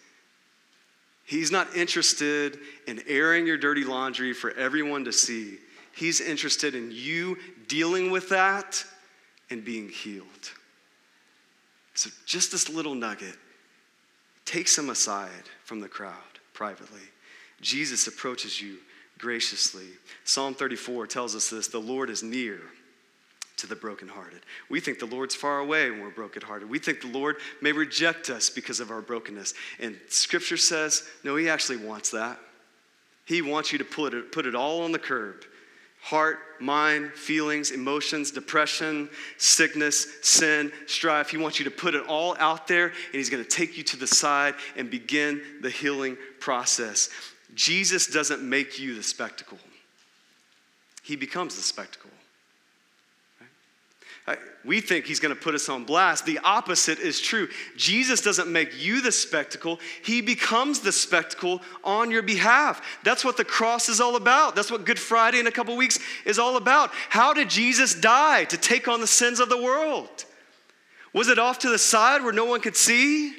He's 1.31 1.53
not 1.53 1.77
interested 1.77 2.59
in 2.89 3.05
airing 3.07 3.47
your 3.47 3.57
dirty 3.57 3.85
laundry 3.85 4.33
for 4.33 4.51
everyone 4.51 5.05
to 5.05 5.13
see. 5.13 5.59
He's 5.95 6.21
interested 6.21 6.75
in 6.75 6.91
you 6.91 7.39
dealing 7.69 8.11
with 8.11 8.31
that 8.31 8.85
and 9.49 9.65
being 9.65 9.89
healed. 9.89 10.27
So, 11.95 12.11
just 12.27 12.51
this 12.51 12.69
little 12.69 12.97
nugget 12.97 13.37
takes 14.45 14.77
him 14.77 14.91
aside 14.91 15.45
from 15.63 15.79
the 15.79 15.89
crowd 15.89 16.17
privately. 16.53 16.99
Jesus 17.61 18.09
approaches 18.09 18.61
you 18.61 18.79
graciously. 19.17 19.87
Psalm 20.25 20.53
34 20.53 21.07
tells 21.07 21.37
us 21.37 21.49
this 21.49 21.69
the 21.69 21.79
Lord 21.79 22.11
is 22.11 22.25
near 22.25 22.59
to 23.61 23.67
the 23.67 23.77
brokenhearted. 23.77 24.41
We 24.69 24.81
think 24.81 24.99
the 24.99 25.07
Lord's 25.07 25.35
far 25.35 25.59
away 25.59 25.91
when 25.91 26.01
we're 26.01 26.11
brokenhearted. 26.11 26.69
We 26.69 26.79
think 26.79 27.01
the 27.01 27.09
Lord 27.09 27.37
may 27.61 27.73
reject 27.73 28.31
us 28.31 28.51
because 28.51 28.81
of 28.81 28.91
our 28.91 29.03
brokenness. 29.03 29.55
And 29.79 29.99
scripture 30.09 30.57
says, 30.57 31.07
no, 31.25 31.37
He 31.37 31.49
actually 31.49 31.79
wants 31.79 32.11
that. 32.11 32.39
He 33.25 33.43
wants 33.43 33.73
you 33.73 33.79
to 33.79 33.85
put 33.85 34.15
it, 34.15 34.33
put 34.33 34.47
it 34.47 34.55
all 34.55 34.83
on 34.83 34.93
the 34.93 34.99
curb 34.99 35.45
heart, 36.03 36.39
mind, 36.61 37.13
feelings, 37.13 37.71
emotions, 37.71 38.31
depression, 38.31 39.09
sickness, 39.37 40.07
sin, 40.23 40.73
strife. 40.87 41.29
He 41.29 41.37
wants 41.37 41.59
you 41.59 41.67
to 41.67 41.71
put 41.71 41.95
it 41.95 42.07
all 42.07 42.37
out 42.39 42.67
there, 42.67 42.87
and 42.87 43.15
He's 43.15 43.31
going 43.31 43.45
to 43.45 43.49
take 43.49 43.77
you 43.77 43.85
to 43.85 43.97
the 43.97 44.07
side 44.07 44.55
and 44.77 44.91
begin 44.91 45.43
the 45.61 45.71
healing 45.71 46.17
process. 46.39 47.11
Jesus 47.55 48.07
doesn't 48.07 48.43
make 48.43 48.79
you 48.79 48.95
the 48.95 49.03
spectacle, 49.03 49.59
He 51.03 51.17
becomes 51.17 51.57
the 51.57 51.63
spectacle. 51.63 52.10
We 54.65 54.83
think 54.83 55.07
he's 55.07 55.21
going 55.21 55.35
to 55.35 55.41
put 55.41 55.55
us 55.55 55.71
on 55.71 55.85
blast. 55.85 56.27
The 56.27 56.39
opposite 56.45 56.99
is 56.99 57.19
true. 57.19 57.49
Jesus 57.77 58.21
doesn't 58.21 58.53
make 58.53 58.83
you 58.83 59.01
the 59.01 59.13
spectacle, 59.13 59.81
he 60.05 60.21
becomes 60.21 60.81
the 60.81 60.93
spectacle 60.93 61.63
on 61.83 62.11
your 62.11 62.23
behalf. 62.23 62.83
That's 63.03 63.25
what 63.25 63.37
the 63.37 63.45
cross 63.45 63.89
is 63.89 64.01
all 64.01 64.17
about. 64.17 64.55
That's 64.55 64.71
what 64.71 64.85
Good 64.85 64.99
Friday 64.99 65.41
in 65.41 65.47
a 65.47 65.53
couple 65.53 65.77
weeks 65.77 65.99
is 66.27 66.39
all 66.39 66.57
about. 66.57 66.91
How 67.09 67.33
did 67.33 67.49
Jesus 67.49 67.95
die 67.95 68.45
to 68.45 68.57
take 68.59 68.87
on 68.87 69.01
the 69.01 69.07
sins 69.07 69.41
of 69.41 69.49
the 69.49 69.61
world? 69.61 70.25
Was 71.15 71.29
it 71.29 71.39
off 71.39 71.61
to 71.61 71.71
the 71.71 71.79
side 71.79 72.23
where 72.23 72.33
no 72.33 72.45
one 72.45 72.61
could 72.61 72.77
see? 72.77 73.35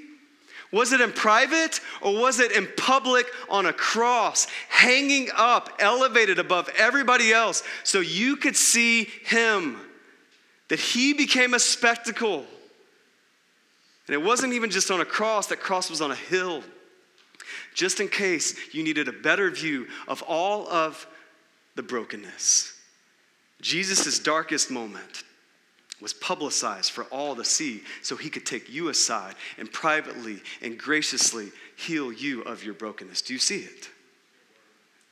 Was 0.72 0.94
it 0.94 1.02
in 1.02 1.12
private 1.12 1.82
or 2.02 2.14
was 2.14 2.40
it 2.40 2.52
in 2.54 2.68
public 2.78 3.28
on 3.50 3.66
a 3.66 3.74
cross, 3.74 4.48
hanging 4.70 5.30
up, 5.36 5.70
elevated 5.80 6.40
above 6.40 6.70
everybody 6.78 7.34
else 7.34 7.62
so 7.84 8.00
you 8.00 8.38
could 8.38 8.56
see 8.56 9.04
him? 9.26 9.78
That 10.72 10.80
he 10.80 11.12
became 11.12 11.54
a 11.54 11.60
spectacle. 11.60 12.46
And 14.08 14.14
it 14.14 14.24
wasn't 14.24 14.54
even 14.54 14.70
just 14.70 14.90
on 14.90 15.02
a 15.02 15.06
cross, 15.06 15.48
that 15.48 15.60
cross 15.60 15.90
was 15.90 16.00
on 16.00 16.12
a 16.12 16.16
hill. 16.16 16.64
Just 17.76 18.00
in 18.00 18.08
case 18.08 18.74
you 18.74 18.82
needed 18.82 19.10
a 19.10 19.12
better 19.12 19.52
view 19.52 19.88
of 20.08 20.22
all 20.22 20.70
of 20.70 21.06
the 21.76 21.84
brokenness. 21.84 22.74
Jesus' 23.60 24.18
darkest 24.20 24.72
moment 24.72 25.24
was 26.00 26.14
publicized 26.14 26.92
for 26.92 27.04
all 27.12 27.36
to 27.36 27.44
see 27.44 27.82
so 28.02 28.16
he 28.16 28.30
could 28.30 28.46
take 28.46 28.70
you 28.70 28.88
aside 28.88 29.36
and 29.58 29.70
privately 29.74 30.40
and 30.62 30.78
graciously 30.78 31.50
heal 31.76 32.14
you 32.14 32.44
of 32.44 32.64
your 32.64 32.76
brokenness. 32.76 33.22
Do 33.24 33.34
you 33.34 33.40
see 33.40 33.60
it? 33.60 33.90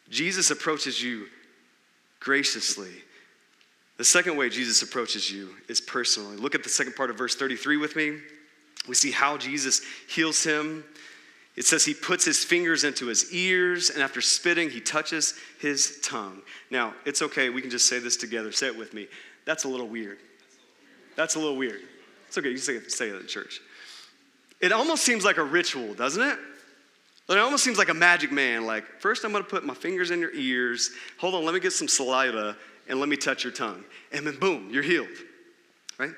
Jesus 0.09 0.51
approaches 0.51 1.03
you 1.03 1.25
graciously 2.21 3.03
the 3.99 4.05
second 4.05 4.37
way 4.37 4.47
Jesus 4.47 4.81
approaches 4.81 5.29
you 5.29 5.49
is 5.67 5.81
personally. 5.81 6.37
Look 6.37 6.55
at 6.55 6.63
the 6.63 6.69
second 6.69 6.95
part 6.95 7.09
of 7.09 7.17
verse 7.17 7.35
33 7.35 7.75
with 7.75 7.97
me. 7.97 8.17
We 8.87 8.95
see 8.95 9.11
how 9.11 9.35
Jesus 9.35 9.81
heals 10.07 10.41
him. 10.41 10.85
It 11.57 11.65
says 11.65 11.83
he 11.83 11.93
puts 11.93 12.23
his 12.23 12.45
fingers 12.45 12.85
into 12.85 13.07
his 13.07 13.33
ears, 13.33 13.89
and 13.89 14.01
after 14.01 14.21
spitting, 14.21 14.69
he 14.69 14.79
touches 14.79 15.33
his 15.59 15.99
tongue. 16.01 16.41
Now, 16.71 16.93
it's 17.05 17.21
okay. 17.21 17.49
We 17.49 17.59
can 17.61 17.69
just 17.69 17.89
say 17.89 17.99
this 17.99 18.15
together. 18.15 18.53
Say 18.53 18.67
it 18.67 18.77
with 18.77 18.93
me. 18.93 19.09
That's 19.43 19.65
a 19.65 19.67
little 19.67 19.89
weird. 19.89 20.19
That's 21.17 21.35
a 21.35 21.39
little 21.39 21.57
weird. 21.57 21.81
It's 22.29 22.37
okay. 22.37 22.51
You 22.51 22.57
say 22.57 22.75
it, 22.75 22.89
say 22.93 23.09
it 23.09 23.19
in 23.19 23.27
church. 23.27 23.59
It 24.61 24.71
almost 24.71 25.03
seems 25.03 25.25
like 25.25 25.35
a 25.35 25.43
ritual, 25.43 25.93
doesn't 25.93 26.23
it? 26.23 26.39
It 27.27 27.37
almost 27.37 27.65
seems 27.65 27.77
like 27.77 27.89
a 27.89 27.93
magic 27.93 28.31
man. 28.31 28.65
Like, 28.65 28.85
first 29.01 29.25
I'm 29.25 29.33
going 29.33 29.43
to 29.43 29.49
put 29.49 29.65
my 29.65 29.73
fingers 29.73 30.09
in 30.11 30.21
your 30.21 30.33
ears. 30.33 30.91
Hold 31.17 31.35
on, 31.35 31.43
let 31.43 31.53
me 31.53 31.59
get 31.59 31.73
some 31.73 31.89
saliva 31.89 32.55
and 32.89 32.99
let 32.99 33.07
me 33.07 33.15
touch 33.15 33.43
your 33.43 33.53
tongue. 33.53 33.83
And 34.11 34.25
then 34.25 34.37
boom, 34.37 34.69
you're 34.71 34.83
healed. 34.83 35.07
Right? 35.97 36.13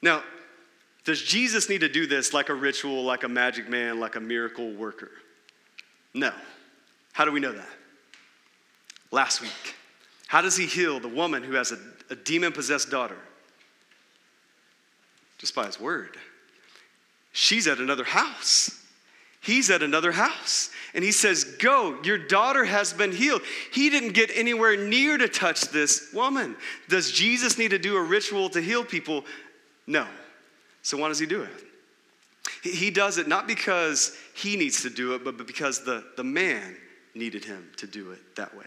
Now, 0.00 0.22
does 1.04 1.20
Jesus 1.20 1.68
need 1.68 1.80
to 1.80 1.88
do 1.88 2.06
this 2.06 2.32
like 2.32 2.48
a 2.48 2.54
ritual, 2.54 3.02
like 3.04 3.24
a 3.24 3.28
magic 3.28 3.68
man, 3.68 3.98
like 3.98 4.16
a 4.16 4.20
miracle 4.20 4.72
worker? 4.72 5.10
No. 6.14 6.32
How 7.12 7.24
do 7.24 7.32
we 7.32 7.40
know 7.40 7.52
that? 7.52 7.68
Last 9.10 9.40
week. 9.40 9.74
How 10.28 10.42
does 10.42 10.56
he 10.56 10.66
heal 10.66 11.00
the 11.00 11.08
woman 11.08 11.42
who 11.42 11.54
has 11.54 11.72
a, 11.72 11.78
a 12.10 12.14
demon 12.14 12.52
possessed 12.52 12.90
daughter? 12.90 13.16
Just 15.38 15.54
by 15.54 15.66
his 15.66 15.80
word. 15.80 16.16
She's 17.32 17.66
at 17.66 17.78
another 17.78 18.04
house. 18.04 18.84
He's 19.40 19.70
at 19.70 19.82
another 19.82 20.12
house 20.12 20.70
and 20.94 21.04
he 21.04 21.12
says, 21.12 21.44
Go, 21.44 21.98
your 22.02 22.18
daughter 22.18 22.64
has 22.64 22.92
been 22.92 23.12
healed. 23.12 23.42
He 23.72 23.88
didn't 23.90 24.12
get 24.12 24.30
anywhere 24.34 24.76
near 24.76 25.16
to 25.16 25.28
touch 25.28 25.68
this 25.68 26.12
woman. 26.12 26.56
Does 26.88 27.12
Jesus 27.12 27.58
need 27.58 27.70
to 27.70 27.78
do 27.78 27.96
a 27.96 28.02
ritual 28.02 28.48
to 28.50 28.60
heal 28.60 28.84
people? 28.84 29.24
No. 29.86 30.06
So 30.82 30.96
why 30.96 31.08
does 31.08 31.18
he 31.18 31.26
do 31.26 31.42
it? 31.42 31.64
He 32.62 32.90
does 32.90 33.18
it 33.18 33.28
not 33.28 33.46
because 33.46 34.16
he 34.34 34.56
needs 34.56 34.82
to 34.82 34.90
do 34.90 35.14
it, 35.14 35.24
but 35.24 35.46
because 35.46 35.84
the, 35.84 36.04
the 36.16 36.24
man 36.24 36.76
needed 37.14 37.44
him 37.44 37.70
to 37.76 37.86
do 37.86 38.10
it 38.12 38.36
that 38.36 38.56
way. 38.56 38.64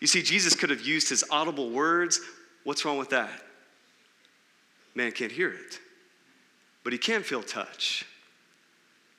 You 0.00 0.06
see, 0.06 0.22
Jesus 0.22 0.54
could 0.54 0.70
have 0.70 0.82
used 0.82 1.08
his 1.08 1.24
audible 1.30 1.70
words. 1.70 2.20
What's 2.64 2.84
wrong 2.84 2.98
with 2.98 3.10
that? 3.10 3.42
Man 4.94 5.12
can't 5.12 5.32
hear 5.32 5.50
it, 5.50 5.78
but 6.84 6.92
he 6.92 6.98
can 6.98 7.22
feel 7.22 7.42
touch. 7.42 8.04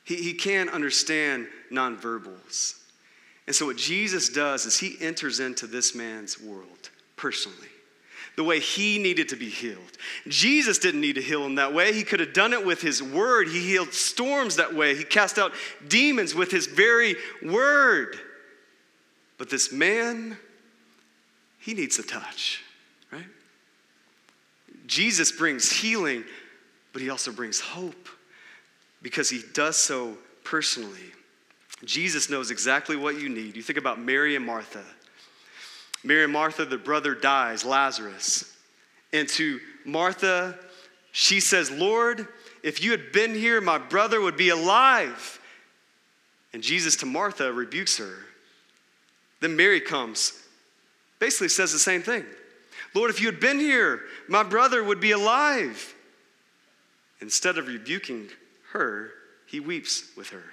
He, 0.08 0.15
he 0.15 0.34
can 0.34 0.70
understand 0.70 1.48
nonverbals. 1.70 2.76
And 3.46 3.54
so, 3.54 3.65
what 3.65 3.76
Jesus 3.76 4.30
does 4.30 4.65
is 4.65 4.80
he 4.80 4.96
enters 5.02 5.41
into 5.41 5.67
this 5.67 5.93
man's 5.93 6.39
world 6.39 6.89
personally, 7.17 7.67
the 8.38 8.43
way 8.43 8.62
he 8.62 9.00
needed 9.00 9.28
to 9.30 9.36
be 9.36 9.50
healed. 9.50 9.98
Jesus 10.30 10.80
didn't 10.80 11.02
need 11.02 11.15
to 11.15 11.22
heal 11.22 11.46
him 11.46 11.56
that 11.56 11.74
way. 11.74 11.91
He 11.91 12.04
could 12.04 12.22
have 12.22 12.32
done 12.32 12.54
it 12.54 12.65
with 12.65 12.82
his 12.82 13.04
word. 13.04 13.50
He 13.50 13.60
healed 13.60 13.93
storms 13.93 14.56
that 14.56 14.74
way, 14.74 14.96
he 14.96 15.04
cast 15.04 15.38
out 15.38 15.52
demons 15.89 16.34
with 16.34 16.52
his 16.52 16.67
very 16.67 17.15
word. 17.43 18.17
But 19.38 19.50
this 19.50 19.74
man, 19.74 20.38
he 21.60 21.74
needs 21.74 22.00
a 22.00 22.04
touch, 22.04 22.63
right? 23.12 23.26
Jesus 24.86 25.34
brings 25.34 25.70
healing, 25.70 26.24
but 26.93 27.02
he 27.02 27.10
also 27.10 27.34
brings 27.34 27.60
hope 27.60 28.08
because 29.02 29.30
he 29.30 29.42
does 29.54 29.78
so 29.78 30.18
personally. 30.44 31.12
Jesus 31.86 32.30
knows 32.30 32.52
exactly 32.52 32.96
what 32.96 33.20
you 33.20 33.30
need. 33.30 33.56
You 33.56 33.62
think 33.62 33.78
about 33.78 34.00
Mary 34.00 34.36
and 34.36 34.46
Martha. 34.46 34.84
Mary 36.04 36.24
and 36.24 36.34
Martha, 36.34 36.66
the 36.66 36.78
brother 36.78 37.14
dies, 37.14 37.64
Lazarus. 37.66 38.56
And 39.14 39.28
to 39.30 39.60
Martha, 39.86 40.58
she 41.12 41.40
says, 41.40 41.70
Lord, 41.70 42.28
if 42.64 42.84
you 42.84 42.92
had 42.92 43.12
been 43.12 43.34
here, 43.34 43.62
my 43.62 43.78
brother 43.78 44.22
would 44.22 44.38
be 44.38 44.50
alive. 44.50 45.40
And 46.54 46.64
Jesus 46.64 46.96
to 46.98 47.06
Martha 47.06 47.52
rebukes 47.52 47.98
her. 47.98 48.16
Then 49.40 49.56
Mary 49.56 49.80
comes, 49.80 50.44
basically 51.20 51.50
says 51.50 51.72
the 51.72 51.80
same 51.80 52.02
thing. 52.02 52.26
Lord, 52.96 53.10
if 53.10 53.20
you 53.22 53.28
had 53.28 53.40
been 53.40 53.60
here, 53.60 54.02
my 54.28 54.44
brother 54.44 54.84
would 54.84 55.00
be 55.00 55.12
alive. 55.12 55.94
Instead 57.22 57.58
of 57.58 57.68
rebuking 57.68 58.30
her, 58.78 59.12
he 59.46 59.60
weeps 59.60 60.12
with 60.16 60.30
her. 60.30 60.44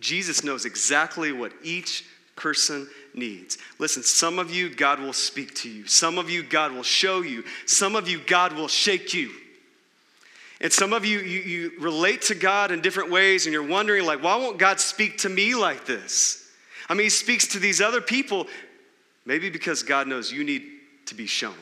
Jesus 0.00 0.44
knows 0.44 0.64
exactly 0.64 1.32
what 1.32 1.52
each 1.62 2.04
person 2.36 2.88
needs. 3.14 3.58
Listen, 3.78 4.02
some 4.02 4.38
of 4.38 4.50
you, 4.50 4.72
God 4.74 5.00
will 5.00 5.12
speak 5.12 5.54
to 5.56 5.68
you. 5.68 5.86
Some 5.86 6.18
of 6.18 6.30
you, 6.30 6.42
God 6.42 6.72
will 6.72 6.82
show 6.84 7.22
you. 7.22 7.44
Some 7.66 7.96
of 7.96 8.08
you, 8.08 8.20
God 8.24 8.52
will 8.52 8.68
shake 8.68 9.12
you. 9.12 9.32
And 10.60 10.72
some 10.72 10.92
of 10.92 11.04
you, 11.04 11.20
you, 11.20 11.40
you 11.40 11.72
relate 11.80 12.22
to 12.22 12.34
God 12.34 12.72
in 12.72 12.80
different 12.80 13.10
ways, 13.10 13.46
and 13.46 13.52
you're 13.52 13.66
wondering, 13.66 14.04
like, 14.04 14.22
why 14.22 14.36
won't 14.36 14.58
God 14.58 14.80
speak 14.80 15.18
to 15.18 15.28
me 15.28 15.54
like 15.54 15.86
this? 15.86 16.50
I 16.88 16.94
mean, 16.94 17.04
He 17.04 17.10
speaks 17.10 17.46
to 17.48 17.58
these 17.58 17.80
other 17.80 18.00
people, 18.00 18.46
maybe 19.24 19.50
because 19.50 19.82
God 19.82 20.08
knows 20.08 20.32
you 20.32 20.42
need 20.44 20.64
to 21.06 21.14
be 21.14 21.26
shown. 21.26 21.54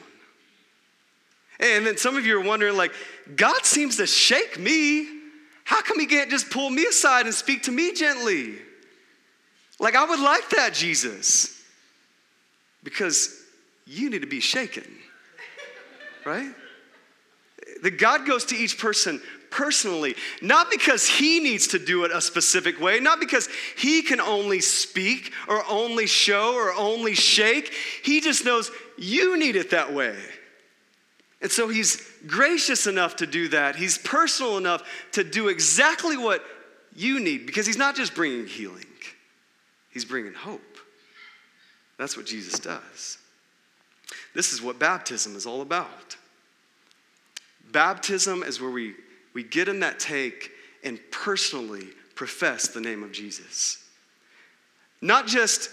And 1.59 1.87
then 1.87 1.97
some 1.97 2.17
of 2.17 2.27
you 2.27 2.39
are 2.39 2.45
wondering, 2.45 2.77
like, 2.77 2.93
God 3.35 3.65
seems 3.65 3.97
to 3.97 4.07
shake 4.07 4.59
me. 4.59 5.09
How 5.65 5.83
come 5.83 5.99
He 5.99 6.07
can't 6.07 6.31
just 6.31 6.51
pull 6.51 6.71
me 6.71 6.85
aside 6.85 7.27
and 7.27 7.35
speak 7.35 7.65
to 7.65 7.73
me 7.73 7.93
gently? 7.93 8.57
Like, 9.79 9.95
I 9.95 10.05
would 10.05 10.21
like 10.21 10.51
that, 10.51 10.75
Jesus. 10.75 11.61
Because 12.83 13.43
you 13.87 14.11
need 14.11 14.23
to 14.23 14.29
be 14.29 14.41
shaken, 14.41 14.87
right? 16.25 16.53
That 17.83 17.99
God 17.99 18.27
goes 18.27 18.45
to 18.47 18.57
each 18.57 18.79
person 18.79 19.21
personally, 19.51 20.15
not 20.43 20.71
because 20.71 21.07
he 21.09 21.41
needs 21.41 21.69
to 21.69 21.79
do 21.79 22.05
it 22.05 22.11
a 22.11 22.21
specific 22.21 22.81
way, 22.81 23.01
not 23.01 23.21
because 23.21 23.49
he 23.77 24.03
can 24.03 24.21
only 24.21 24.61
speak 24.61 25.33
or 25.49 25.63
only 25.69 26.07
show 26.07 26.55
or 26.55 26.73
only 26.75 27.15
shake. 27.15 27.73
He 28.03 28.21
just 28.21 28.45
knows 28.45 28.71
you 28.99 29.37
need 29.39 29.57
it 29.57 29.71
that 29.71 29.93
way. 29.93 30.17
And 31.47 31.53
so 31.53 31.69
he's 31.69 32.05
gracious 32.27 32.89
enough 32.89 33.15
to 33.19 33.27
do 33.27 33.47
that. 33.51 33.77
He's 33.77 33.99
personal 33.99 34.57
enough 34.57 34.83
to 35.13 35.23
do 35.23 35.47
exactly 35.47 36.17
what 36.17 36.45
you 36.93 37.21
need 37.21 37.47
because 37.47 37.69
he's 37.69 37.77
not 37.77 37.95
just 37.95 38.17
bringing 38.17 38.49
healing, 38.49 38.85
he's 39.91 40.05
bringing 40.05 40.35
hope. 40.35 40.61
That's 41.99 42.17
what 42.17 42.27
Jesus 42.27 42.59
does. 42.59 43.19
This 44.35 44.53
is 44.53 44.61
what 44.61 44.81
baptism 44.81 45.37
is 45.37 45.47
all 45.47 45.63
about. 45.63 46.17
Baptism 47.71 48.43
is 48.43 48.61
where 48.61 48.73
we, 48.73 48.95
we 49.33 49.45
get 49.45 49.69
in 49.69 49.79
that 49.79 50.01
take 50.01 50.51
and 50.83 50.99
personally 51.13 51.87
profess 52.17 52.67
the 52.67 52.81
name 52.81 53.05
of 53.05 53.13
Jesus. 53.13 53.85
Not 55.01 55.29
just 55.29 55.71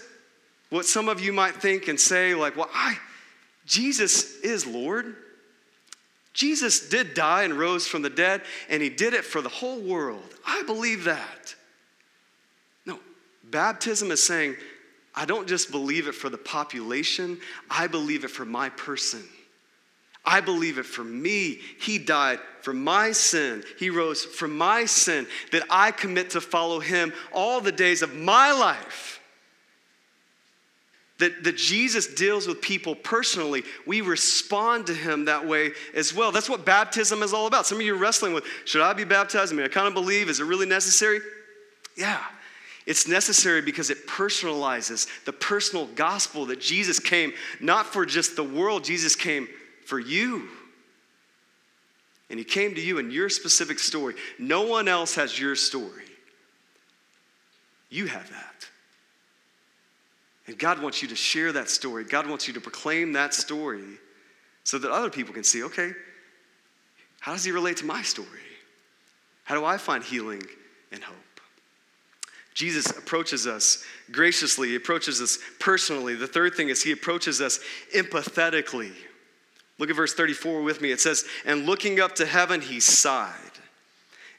what 0.70 0.86
some 0.86 1.08
of 1.08 1.20
you 1.20 1.32
might 1.32 1.56
think 1.56 1.88
and 1.88 1.98
say, 1.98 2.36
like, 2.36 2.56
well, 2.56 2.70
I, 2.72 2.96
Jesus 3.66 4.38
is 4.38 4.68
Lord. 4.68 5.16
Jesus 6.34 6.88
did 6.88 7.14
die 7.14 7.44
and 7.44 7.54
rose 7.54 7.86
from 7.86 8.02
the 8.02 8.10
dead, 8.10 8.42
and 8.68 8.82
he 8.82 8.90
did 8.90 9.14
it 9.14 9.24
for 9.24 9.40
the 9.40 9.48
whole 9.48 9.80
world. 9.80 10.34
I 10.44 10.64
believe 10.64 11.04
that. 11.04 11.54
No, 12.84 12.98
baptism 13.44 14.10
is 14.10 14.22
saying, 14.22 14.56
I 15.14 15.26
don't 15.26 15.46
just 15.46 15.70
believe 15.70 16.08
it 16.08 16.14
for 16.14 16.28
the 16.28 16.36
population, 16.36 17.38
I 17.70 17.86
believe 17.86 18.24
it 18.24 18.30
for 18.30 18.44
my 18.44 18.68
person. 18.70 19.22
I 20.24 20.40
believe 20.40 20.78
it 20.78 20.86
for 20.86 21.04
me. 21.04 21.60
He 21.78 21.98
died 21.98 22.40
for 22.62 22.72
my 22.72 23.12
sin. 23.12 23.62
He 23.78 23.90
rose 23.90 24.24
for 24.24 24.48
my 24.48 24.86
sin, 24.86 25.26
that 25.52 25.62
I 25.70 25.92
commit 25.92 26.30
to 26.30 26.40
follow 26.40 26.80
him 26.80 27.12
all 27.32 27.60
the 27.60 27.70
days 27.70 28.02
of 28.02 28.14
my 28.14 28.50
life. 28.50 29.13
That, 31.18 31.44
that 31.44 31.56
Jesus 31.56 32.08
deals 32.08 32.48
with 32.48 32.60
people 32.60 32.96
personally. 32.96 33.62
We 33.86 34.00
respond 34.00 34.88
to 34.88 34.94
him 34.94 35.26
that 35.26 35.46
way 35.46 35.70
as 35.94 36.12
well. 36.12 36.32
That's 36.32 36.50
what 36.50 36.64
baptism 36.64 37.22
is 37.22 37.32
all 37.32 37.46
about. 37.46 37.66
Some 37.66 37.78
of 37.78 37.86
you 37.86 37.94
are 37.94 37.98
wrestling 37.98 38.34
with 38.34 38.44
should 38.64 38.82
I 38.82 38.92
be 38.94 39.04
baptized? 39.04 39.52
I 39.52 39.56
mean, 39.56 39.64
I 39.64 39.68
kind 39.68 39.86
of 39.86 39.94
believe, 39.94 40.28
is 40.28 40.40
it 40.40 40.44
really 40.44 40.66
necessary? 40.66 41.20
Yeah. 41.96 42.20
It's 42.86 43.08
necessary 43.08 43.62
because 43.62 43.90
it 43.90 44.06
personalizes 44.06 45.06
the 45.24 45.32
personal 45.32 45.86
gospel 45.86 46.46
that 46.46 46.60
Jesus 46.60 46.98
came 46.98 47.32
not 47.60 47.86
for 47.86 48.04
just 48.04 48.36
the 48.36 48.44
world, 48.44 48.84
Jesus 48.84 49.16
came 49.16 49.48
for 49.86 49.98
you. 49.98 50.48
And 52.28 52.38
he 52.38 52.44
came 52.44 52.74
to 52.74 52.80
you 52.80 52.98
in 52.98 53.10
your 53.10 53.28
specific 53.28 53.78
story. 53.78 54.14
No 54.38 54.62
one 54.62 54.88
else 54.88 55.14
has 55.14 55.38
your 55.38 55.54
story. 55.54 56.04
You 57.90 58.06
have 58.06 58.28
that. 58.30 58.53
And 60.46 60.58
God 60.58 60.82
wants 60.82 61.00
you 61.00 61.08
to 61.08 61.16
share 61.16 61.52
that 61.52 61.70
story. 61.70 62.04
God 62.04 62.28
wants 62.28 62.46
you 62.46 62.54
to 62.54 62.60
proclaim 62.60 63.12
that 63.12 63.32
story 63.32 63.84
so 64.62 64.78
that 64.78 64.90
other 64.90 65.10
people 65.10 65.32
can 65.32 65.44
see 65.44 65.62
okay, 65.62 65.92
how 67.20 67.32
does 67.32 67.44
he 67.44 67.52
relate 67.52 67.78
to 67.78 67.86
my 67.86 68.02
story? 68.02 68.28
How 69.44 69.54
do 69.54 69.64
I 69.64 69.78
find 69.78 70.02
healing 70.04 70.42
and 70.92 71.02
hope? 71.02 71.16
Jesus 72.54 72.90
approaches 72.90 73.46
us 73.46 73.84
graciously, 74.12 74.68
he 74.68 74.74
approaches 74.76 75.20
us 75.20 75.38
personally. 75.58 76.14
The 76.14 76.26
third 76.26 76.54
thing 76.54 76.68
is 76.68 76.82
he 76.82 76.92
approaches 76.92 77.40
us 77.40 77.58
empathetically. 77.94 78.92
Look 79.78 79.90
at 79.90 79.96
verse 79.96 80.14
34 80.14 80.62
with 80.62 80.80
me. 80.80 80.92
It 80.92 81.00
says, 81.00 81.24
And 81.44 81.66
looking 81.66 81.98
up 81.98 82.14
to 82.16 82.26
heaven, 82.26 82.60
he 82.60 82.78
sighed 82.78 83.34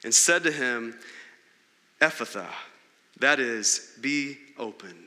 and 0.03 0.13
said 0.13 0.43
to 0.43 0.51
him, 0.51 0.97
Ephphatha, 1.99 2.47
that 3.19 3.39
is, 3.39 3.91
be 3.99 4.37
opened. 4.57 5.04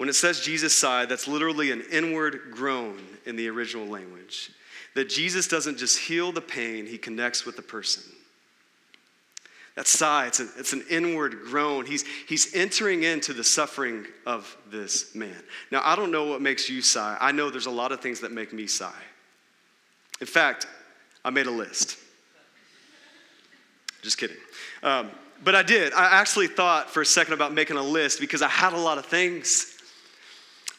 When 0.00 0.08
it 0.08 0.14
says 0.14 0.40
Jesus 0.40 0.74
sighed, 0.74 1.10
that's 1.10 1.28
literally 1.28 1.72
an 1.72 1.82
inward 1.92 2.52
groan 2.52 2.96
in 3.26 3.36
the 3.36 3.48
original 3.48 3.86
language. 3.86 4.50
That 4.94 5.10
Jesus 5.10 5.46
doesn't 5.46 5.76
just 5.76 5.98
heal 5.98 6.32
the 6.32 6.40
pain, 6.40 6.86
he 6.86 6.96
connects 6.96 7.44
with 7.44 7.56
the 7.56 7.60
person. 7.60 8.04
That 9.76 9.86
sigh, 9.86 10.28
it's, 10.28 10.40
a, 10.40 10.48
it's 10.56 10.72
an 10.72 10.86
inward 10.88 11.40
groan. 11.44 11.84
He's, 11.84 12.06
he's 12.26 12.54
entering 12.54 13.02
into 13.02 13.34
the 13.34 13.44
suffering 13.44 14.06
of 14.24 14.56
this 14.70 15.14
man. 15.14 15.36
Now, 15.70 15.82
I 15.84 15.96
don't 15.96 16.10
know 16.10 16.24
what 16.24 16.40
makes 16.40 16.70
you 16.70 16.80
sigh. 16.80 17.18
I 17.20 17.30
know 17.32 17.50
there's 17.50 17.66
a 17.66 17.70
lot 17.70 17.92
of 17.92 18.00
things 18.00 18.20
that 18.20 18.32
make 18.32 18.54
me 18.54 18.68
sigh. 18.68 19.02
In 20.18 20.26
fact, 20.26 20.66
I 21.26 21.28
made 21.28 21.46
a 21.46 21.50
list. 21.50 21.98
Just 24.00 24.16
kidding. 24.16 24.38
Um, 24.82 25.10
but 25.44 25.54
I 25.54 25.62
did. 25.62 25.92
I 25.92 26.18
actually 26.18 26.46
thought 26.46 26.88
for 26.88 27.02
a 27.02 27.06
second 27.06 27.34
about 27.34 27.52
making 27.52 27.76
a 27.76 27.82
list 27.82 28.18
because 28.18 28.40
I 28.40 28.48
had 28.48 28.72
a 28.72 28.80
lot 28.80 28.96
of 28.96 29.04
things. 29.04 29.76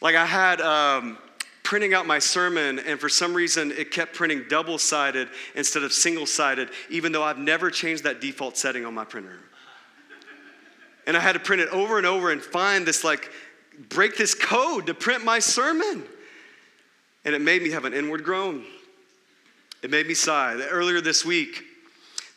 Like 0.02 0.16
I 0.16 0.26
had 0.26 0.60
um, 0.60 1.16
printing 1.62 1.94
out 1.94 2.06
my 2.06 2.18
sermon, 2.18 2.80
and 2.80 2.98
for 2.98 3.08
some 3.08 3.32
reason 3.32 3.70
it 3.70 3.92
kept 3.92 4.14
printing 4.14 4.44
double 4.48 4.76
sided 4.76 5.28
instead 5.54 5.84
of 5.84 5.92
single 5.92 6.26
sided, 6.26 6.70
even 6.90 7.12
though 7.12 7.22
I've 7.22 7.38
never 7.38 7.70
changed 7.70 8.02
that 8.02 8.20
default 8.20 8.56
setting 8.58 8.84
on 8.84 8.94
my 8.94 9.04
printer. 9.04 9.38
And 11.06 11.16
I 11.16 11.20
had 11.20 11.32
to 11.34 11.40
print 11.40 11.62
it 11.62 11.68
over 11.68 11.98
and 11.98 12.06
over 12.06 12.32
and 12.32 12.42
find 12.42 12.84
this, 12.84 13.04
like, 13.04 13.30
break 13.88 14.16
this 14.16 14.34
code 14.34 14.86
to 14.88 14.94
print 14.94 15.24
my 15.24 15.38
sermon. 15.38 16.02
And 17.24 17.34
it 17.34 17.40
made 17.40 17.62
me 17.62 17.70
have 17.70 17.84
an 17.84 17.94
inward 17.94 18.24
groan. 18.24 18.64
It 19.82 19.90
made 19.90 20.08
me 20.08 20.14
sigh. 20.14 20.54
Earlier 20.54 21.00
this 21.00 21.24
week, 21.24 21.64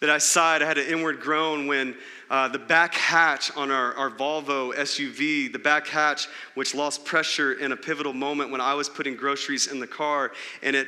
that 0.05 0.13
I 0.13 0.19
sighed, 0.19 0.61
I 0.61 0.67
had 0.67 0.77
an 0.77 0.85
inward 0.85 1.19
groan 1.19 1.65
when 1.65 1.95
uh, 2.29 2.47
the 2.47 2.59
back 2.59 2.93
hatch 2.93 3.51
on 3.57 3.71
our, 3.71 3.95
our 3.95 4.11
Volvo 4.11 4.71
SUV, 4.75 5.51
the 5.51 5.57
back 5.57 5.87
hatch, 5.87 6.27
which 6.53 6.75
lost 6.75 7.05
pressure 7.05 7.53
in 7.53 7.71
a 7.71 7.75
pivotal 7.75 8.13
moment 8.13 8.51
when 8.51 8.61
I 8.61 8.75
was 8.75 8.87
putting 8.87 9.15
groceries 9.15 9.65
in 9.65 9.79
the 9.79 9.87
car, 9.87 10.31
and 10.61 10.75
it 10.75 10.87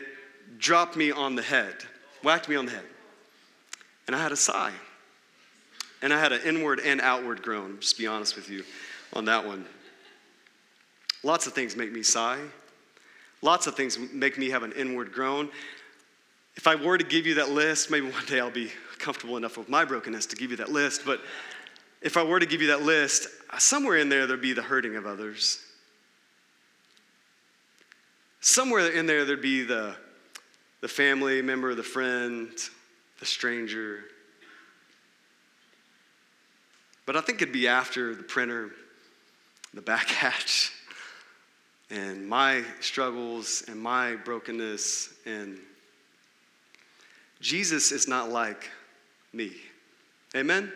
dropped 0.59 0.95
me 0.95 1.11
on 1.11 1.35
the 1.35 1.41
head, 1.41 1.75
whacked 2.23 2.47
me 2.47 2.55
on 2.55 2.67
the 2.67 2.73
head. 2.73 2.83
And 4.05 4.15
I 4.15 4.21
had 4.21 4.31
a 4.31 4.35
sigh. 4.35 4.73
And 6.03 6.13
I 6.13 6.19
had 6.19 6.31
an 6.31 6.41
inward 6.45 6.79
and 6.79 7.01
outward 7.01 7.41
groan, 7.41 7.79
just 7.79 7.97
be 7.97 8.05
honest 8.05 8.35
with 8.35 8.51
you 8.51 8.63
on 9.13 9.25
that 9.25 9.47
one. 9.47 9.65
Lots 11.23 11.47
of 11.47 11.53
things 11.53 11.75
make 11.75 11.91
me 11.91 12.03
sigh. 12.03 12.39
Lots 13.41 13.65
of 13.65 13.73
things 13.73 13.97
make 14.13 14.37
me 14.37 14.51
have 14.51 14.61
an 14.61 14.73
inward 14.73 15.11
groan. 15.11 15.49
If 16.55 16.67
I 16.67 16.75
were 16.75 16.99
to 16.99 17.03
give 17.03 17.25
you 17.25 17.35
that 17.35 17.49
list, 17.49 17.89
maybe 17.89 18.11
one 18.11 18.25
day 18.25 18.39
I'll 18.39 18.51
be 18.51 18.71
comfortable 18.97 19.37
enough 19.37 19.57
with 19.57 19.69
my 19.69 19.85
brokenness 19.85 20.25
to 20.27 20.35
give 20.35 20.51
you 20.51 20.57
that 20.57 20.71
list, 20.71 21.03
but 21.05 21.21
if 22.01 22.17
I 22.17 22.23
were 22.23 22.39
to 22.39 22.45
give 22.45 22.61
you 22.61 22.67
that 22.67 22.83
list, 22.83 23.27
somewhere 23.57 23.97
in 23.97 24.09
there 24.09 24.27
there'd 24.27 24.41
be 24.41 24.53
the 24.53 24.61
hurting 24.61 24.95
of 24.95 25.05
others. 25.05 25.59
Somewhere 28.39 28.91
in 28.91 29.05
there 29.05 29.25
there'd 29.25 29.41
be 29.41 29.63
the, 29.63 29.95
the 30.81 30.87
family 30.87 31.41
member, 31.41 31.73
the 31.75 31.83
friend, 31.83 32.49
the 33.19 33.25
stranger. 33.25 34.03
But 37.05 37.15
I 37.15 37.21
think 37.21 37.41
it'd 37.41 37.53
be 37.53 37.67
after 37.67 38.13
the 38.13 38.23
printer, 38.23 38.71
the 39.73 39.81
back 39.81 40.07
hatch, 40.07 40.71
and 41.89 42.27
my 42.27 42.63
struggles 42.79 43.63
and 43.67 43.79
my 43.79 44.15
brokenness. 44.15 45.13
And 45.25 45.57
Jesus 47.39 47.91
is 47.91 48.07
not 48.07 48.29
like 48.29 48.69
me. 49.37 49.51
Amen? 50.35 50.73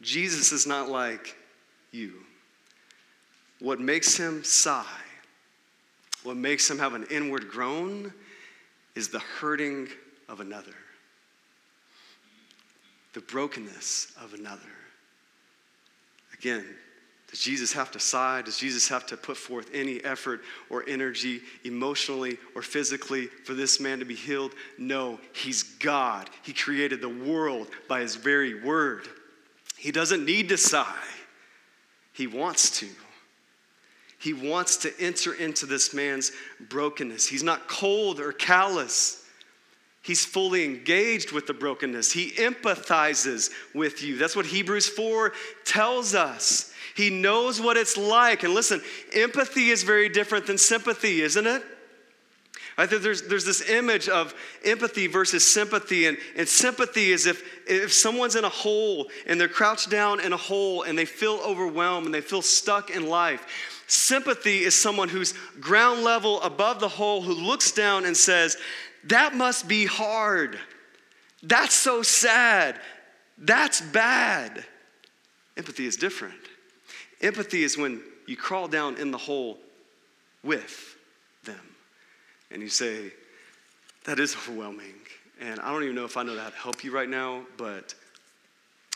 Jesus 0.00 0.52
is 0.52 0.66
not 0.66 0.88
like 0.88 1.36
you. 1.90 2.14
What 3.58 3.80
makes 3.80 4.16
him 4.16 4.42
sigh, 4.42 4.84
what 6.22 6.36
makes 6.36 6.70
him 6.70 6.78
have 6.78 6.94
an 6.94 7.04
inward 7.10 7.48
groan, 7.48 8.12
is 8.94 9.08
the 9.08 9.18
hurting 9.18 9.88
of 10.28 10.40
another, 10.40 10.74
the 13.12 13.20
brokenness 13.20 14.12
of 14.22 14.34
another. 14.34 14.60
Again, 16.32 16.64
does 17.32 17.40
Jesus 17.40 17.72
have 17.72 17.90
to 17.92 17.98
sigh? 17.98 18.42
Does 18.42 18.58
Jesus 18.58 18.88
have 18.88 19.06
to 19.06 19.16
put 19.16 19.38
forth 19.38 19.70
any 19.72 20.04
effort 20.04 20.42
or 20.68 20.84
energy, 20.86 21.40
emotionally 21.64 22.36
or 22.54 22.60
physically, 22.60 23.24
for 23.24 23.54
this 23.54 23.80
man 23.80 24.00
to 24.00 24.04
be 24.04 24.14
healed? 24.14 24.52
No, 24.76 25.18
he's 25.32 25.62
God. 25.62 26.28
He 26.42 26.52
created 26.52 27.00
the 27.00 27.08
world 27.08 27.68
by 27.88 28.00
his 28.00 28.16
very 28.16 28.62
word. 28.62 29.08
He 29.78 29.90
doesn't 29.90 30.26
need 30.26 30.50
to 30.50 30.58
sigh, 30.58 30.84
he 32.12 32.26
wants 32.26 32.78
to. 32.80 32.88
He 34.18 34.34
wants 34.34 34.76
to 34.76 34.92
enter 35.00 35.32
into 35.32 35.66
this 35.66 35.92
man's 35.92 36.30
brokenness. 36.68 37.26
He's 37.26 37.42
not 37.42 37.66
cold 37.66 38.20
or 38.20 38.30
callous. 38.30 39.24
He's 40.02 40.24
fully 40.24 40.64
engaged 40.64 41.32
with 41.32 41.48
the 41.48 41.54
brokenness. 41.54 42.12
He 42.12 42.30
empathizes 42.32 43.50
with 43.74 44.00
you. 44.00 44.18
That's 44.18 44.36
what 44.36 44.46
Hebrews 44.46 44.88
4 44.88 45.32
tells 45.64 46.14
us. 46.14 46.71
He 46.94 47.10
knows 47.10 47.60
what 47.60 47.76
it's 47.76 47.96
like. 47.96 48.42
And 48.42 48.54
listen, 48.54 48.82
empathy 49.14 49.70
is 49.70 49.82
very 49.82 50.08
different 50.08 50.46
than 50.46 50.58
sympathy, 50.58 51.22
isn't 51.22 51.46
it? 51.46 51.62
I 52.78 52.86
think 52.86 53.02
there's, 53.02 53.22
there's 53.22 53.44
this 53.44 53.68
image 53.68 54.08
of 54.08 54.34
empathy 54.64 55.06
versus 55.06 55.48
sympathy. 55.48 56.06
And, 56.06 56.16
and 56.36 56.48
sympathy 56.48 57.12
is 57.12 57.26
if, 57.26 57.42
if 57.66 57.92
someone's 57.92 58.36
in 58.36 58.44
a 58.44 58.48
hole 58.48 59.10
and 59.26 59.40
they're 59.40 59.48
crouched 59.48 59.90
down 59.90 60.20
in 60.20 60.32
a 60.32 60.38
hole 60.38 60.82
and 60.82 60.98
they 60.98 61.04
feel 61.04 61.38
overwhelmed 61.44 62.06
and 62.06 62.14
they 62.14 62.22
feel 62.22 62.42
stuck 62.42 62.90
in 62.90 63.08
life. 63.08 63.46
Sympathy 63.86 64.60
is 64.60 64.74
someone 64.74 65.10
who's 65.10 65.34
ground 65.60 66.02
level 66.02 66.40
above 66.40 66.80
the 66.80 66.88
hole 66.88 67.20
who 67.20 67.34
looks 67.34 67.72
down 67.72 68.06
and 68.06 68.16
says, 68.16 68.56
That 69.04 69.34
must 69.34 69.68
be 69.68 69.84
hard. 69.84 70.58
That's 71.42 71.74
so 71.74 72.02
sad. 72.02 72.80
That's 73.36 73.80
bad. 73.80 74.64
Empathy 75.58 75.84
is 75.84 75.96
different. 75.96 76.34
Empathy 77.20 77.62
is 77.62 77.76
when 77.76 78.00
you 78.26 78.36
crawl 78.36 78.68
down 78.68 78.96
in 78.96 79.10
the 79.10 79.18
hole 79.18 79.58
with 80.42 80.96
them 81.44 81.60
and 82.50 82.62
you 82.62 82.68
say, 82.68 83.12
That 84.04 84.18
is 84.18 84.34
overwhelming. 84.34 84.94
And 85.40 85.60
I 85.60 85.72
don't 85.72 85.82
even 85.82 85.96
know 85.96 86.04
if 86.04 86.16
I 86.16 86.22
know 86.22 86.38
how 86.38 86.50
to 86.50 86.56
help 86.56 86.84
you 86.84 86.92
right 86.92 87.08
now, 87.08 87.42
but 87.56 87.94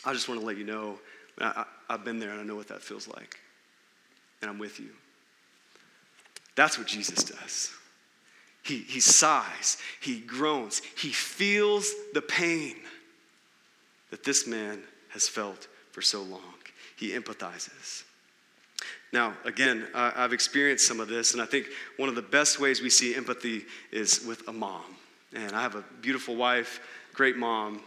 I 0.05 0.13
just 0.13 0.29
want 0.29 0.41
to 0.41 0.47
let 0.47 0.57
you 0.57 0.65
know 0.65 0.99
I, 1.41 1.65
have 1.91 2.05
been 2.05 2.19
there 2.19 2.31
and 2.31 2.41
I 2.41 2.45
know 2.45 2.57
what 2.57 2.69
that 2.69 2.83
feels 2.83 3.09
like. 3.09 3.41
And 4.41 4.51
I'm 4.51 4.59
with 4.59 4.79
you. 4.79 4.91
That's 6.55 6.79
what 6.79 6.87
Jesus 6.87 7.25
does. 7.25 7.73
He, 8.63 8.79
he 8.79 8.99
sighs, 8.99 9.79
he 10.01 10.21
groans, 10.21 10.83
he 10.99 11.11
feels 11.11 11.89
the 12.15 12.23
pain 12.23 12.75
that 14.11 14.25
this 14.25 14.47
man 14.47 14.83
has 15.11 15.29
felt 15.29 15.69
for 15.93 16.03
so 16.03 16.23
long. 16.23 16.56
He 16.97 17.11
empathizes. 17.11 18.05
Now, 19.13 19.35
again, 19.45 19.87
I've 19.95 20.33
experienced 20.33 20.87
some 20.87 21.01
of 21.01 21.09
this, 21.09 21.33
and 21.33 21.41
I 21.41 21.47
think 21.47 21.67
one 21.97 22.09
of 22.09 22.15
the 22.15 22.23
best 22.23 22.59
ways 22.59 22.83
we 22.83 22.91
see 22.91 23.15
empathy 23.15 23.65
is 23.93 24.25
with 24.27 24.47
a 24.49 24.53
mom. 24.53 24.85
And 25.35 25.53
I 25.53 25.63
have 25.63 25.75
a 25.75 25.85
beautiful 26.01 26.37
wife, 26.37 26.81
great 27.15 27.37
mom, 27.37 27.81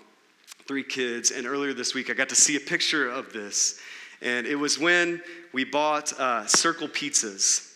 three 0.67 0.83
kids, 0.83 1.31
and 1.31 1.45
earlier 1.45 1.73
this 1.73 1.93
week 1.93 2.09
I 2.09 2.13
got 2.13 2.29
to 2.29 2.35
see 2.35 2.55
a 2.55 2.59
picture 2.59 3.09
of 3.09 3.33
this. 3.33 3.79
And 4.21 4.47
it 4.47 4.55
was 4.55 4.79
when 4.79 5.21
we 5.53 5.63
bought 5.63 6.13
uh, 6.19 6.45
Circle 6.47 6.87
Pizzas. 6.89 7.73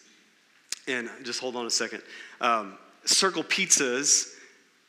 And 0.87 1.09
just 1.23 1.39
hold 1.39 1.55
on 1.55 1.65
a 1.65 1.71
second. 1.71 2.03
Um, 2.41 2.77
Circle 3.05 3.43
Pizzas 3.43 4.33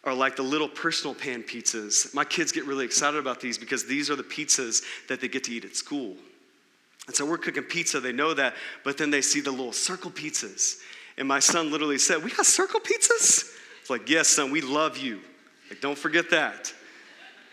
are 0.04 0.14
like 0.14 0.37
the 0.37 0.42
little 0.42 0.68
personal 0.68 1.14
pan 1.14 1.42
pizzas. 1.42 2.12
My 2.14 2.24
kids 2.24 2.52
get 2.52 2.64
really 2.66 2.85
excited 2.85 3.18
about 3.18 3.40
these 3.40 3.57
because 3.57 3.87
these 3.87 4.11
are 4.11 4.16
the 4.16 4.22
pizzas 4.22 4.83
that 5.09 5.20
they 5.20 5.28
get 5.28 5.44
to 5.44 5.52
eat 5.52 5.64
at 5.64 5.76
school. 5.76 6.16
And 7.07 7.14
so 7.14 7.27
we're 7.27 7.38
cooking 7.38 7.64
pizza, 7.64 8.01
they 8.01 8.12
know 8.12 8.33
that, 8.35 8.55
but 8.83 8.97
then 8.97 9.11
they 9.11 9.21
see 9.21 9.40
the 9.40 9.51
little 9.51 9.73
circle 9.73 10.11
pizzas. 10.11 10.79
And 11.19 11.29
my 11.29 11.38
son 11.38 11.71
literally 11.71 11.99
said, 11.99 12.25
We 12.25 12.31
got 12.31 12.47
circle 12.47 12.81
pizzas? 12.81 13.51
It's 13.81 13.90
like, 13.90 14.09
Yes, 14.09 14.29
son, 14.29 14.51
we 14.51 14.61
love 14.61 14.97
you. 14.97 15.21
Like, 15.69 15.81
don't 15.81 15.99
forget 15.99 16.31
that. 16.31 16.73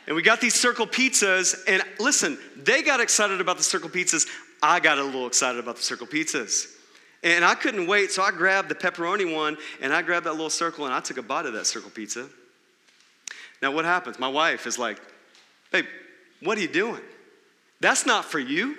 And 0.08 0.16
we 0.16 0.22
got 0.22 0.42
these 0.42 0.56
circle 0.56 0.88
pizzas, 0.88 1.56
and 1.68 1.84
listen, 2.00 2.38
they 2.58 2.82
got 2.82 3.00
excited 3.00 3.40
about 3.40 3.58
the 3.58 3.64
circle 3.64 3.90
pizzas. 3.90 4.28
I 4.62 4.80
got 4.80 4.98
a 4.98 5.04
little 5.04 5.28
excited 5.28 5.60
about 5.60 5.78
the 5.78 5.84
circle 5.84 6.08
pizzas. 6.08 6.76
And 7.24 7.46
I 7.46 7.56
couldn't 7.56 7.88
wait, 7.88 8.12
so 8.12 8.24
I 8.24 8.32
grabbed 8.32 8.70
the 8.70 8.76
pepperoni 8.76 9.36
one 9.36 9.58
and 9.80 9.94
I 9.94 10.02
grabbed 10.02 10.26
that 10.26 10.32
little 10.32 10.50
circle 10.50 10.86
and 10.86 10.94
I 10.94 11.00
took 11.00 11.18
a 11.18 11.22
bite 11.22 11.46
of 11.46 11.54
that 11.54 11.68
circle 11.68 11.92
pizza. 11.92 12.28
Now, 13.62 13.72
what 13.72 13.86
happens? 13.86 14.18
My 14.18 14.28
wife 14.28 14.66
is 14.66 14.80
like, 14.80 15.00
Babe, 15.72 15.86
what 16.42 16.58
are 16.58 16.62
you 16.62 16.68
doing? 16.68 17.02
That's 17.80 18.06
not 18.06 18.26
for 18.26 18.40
you. 18.40 18.76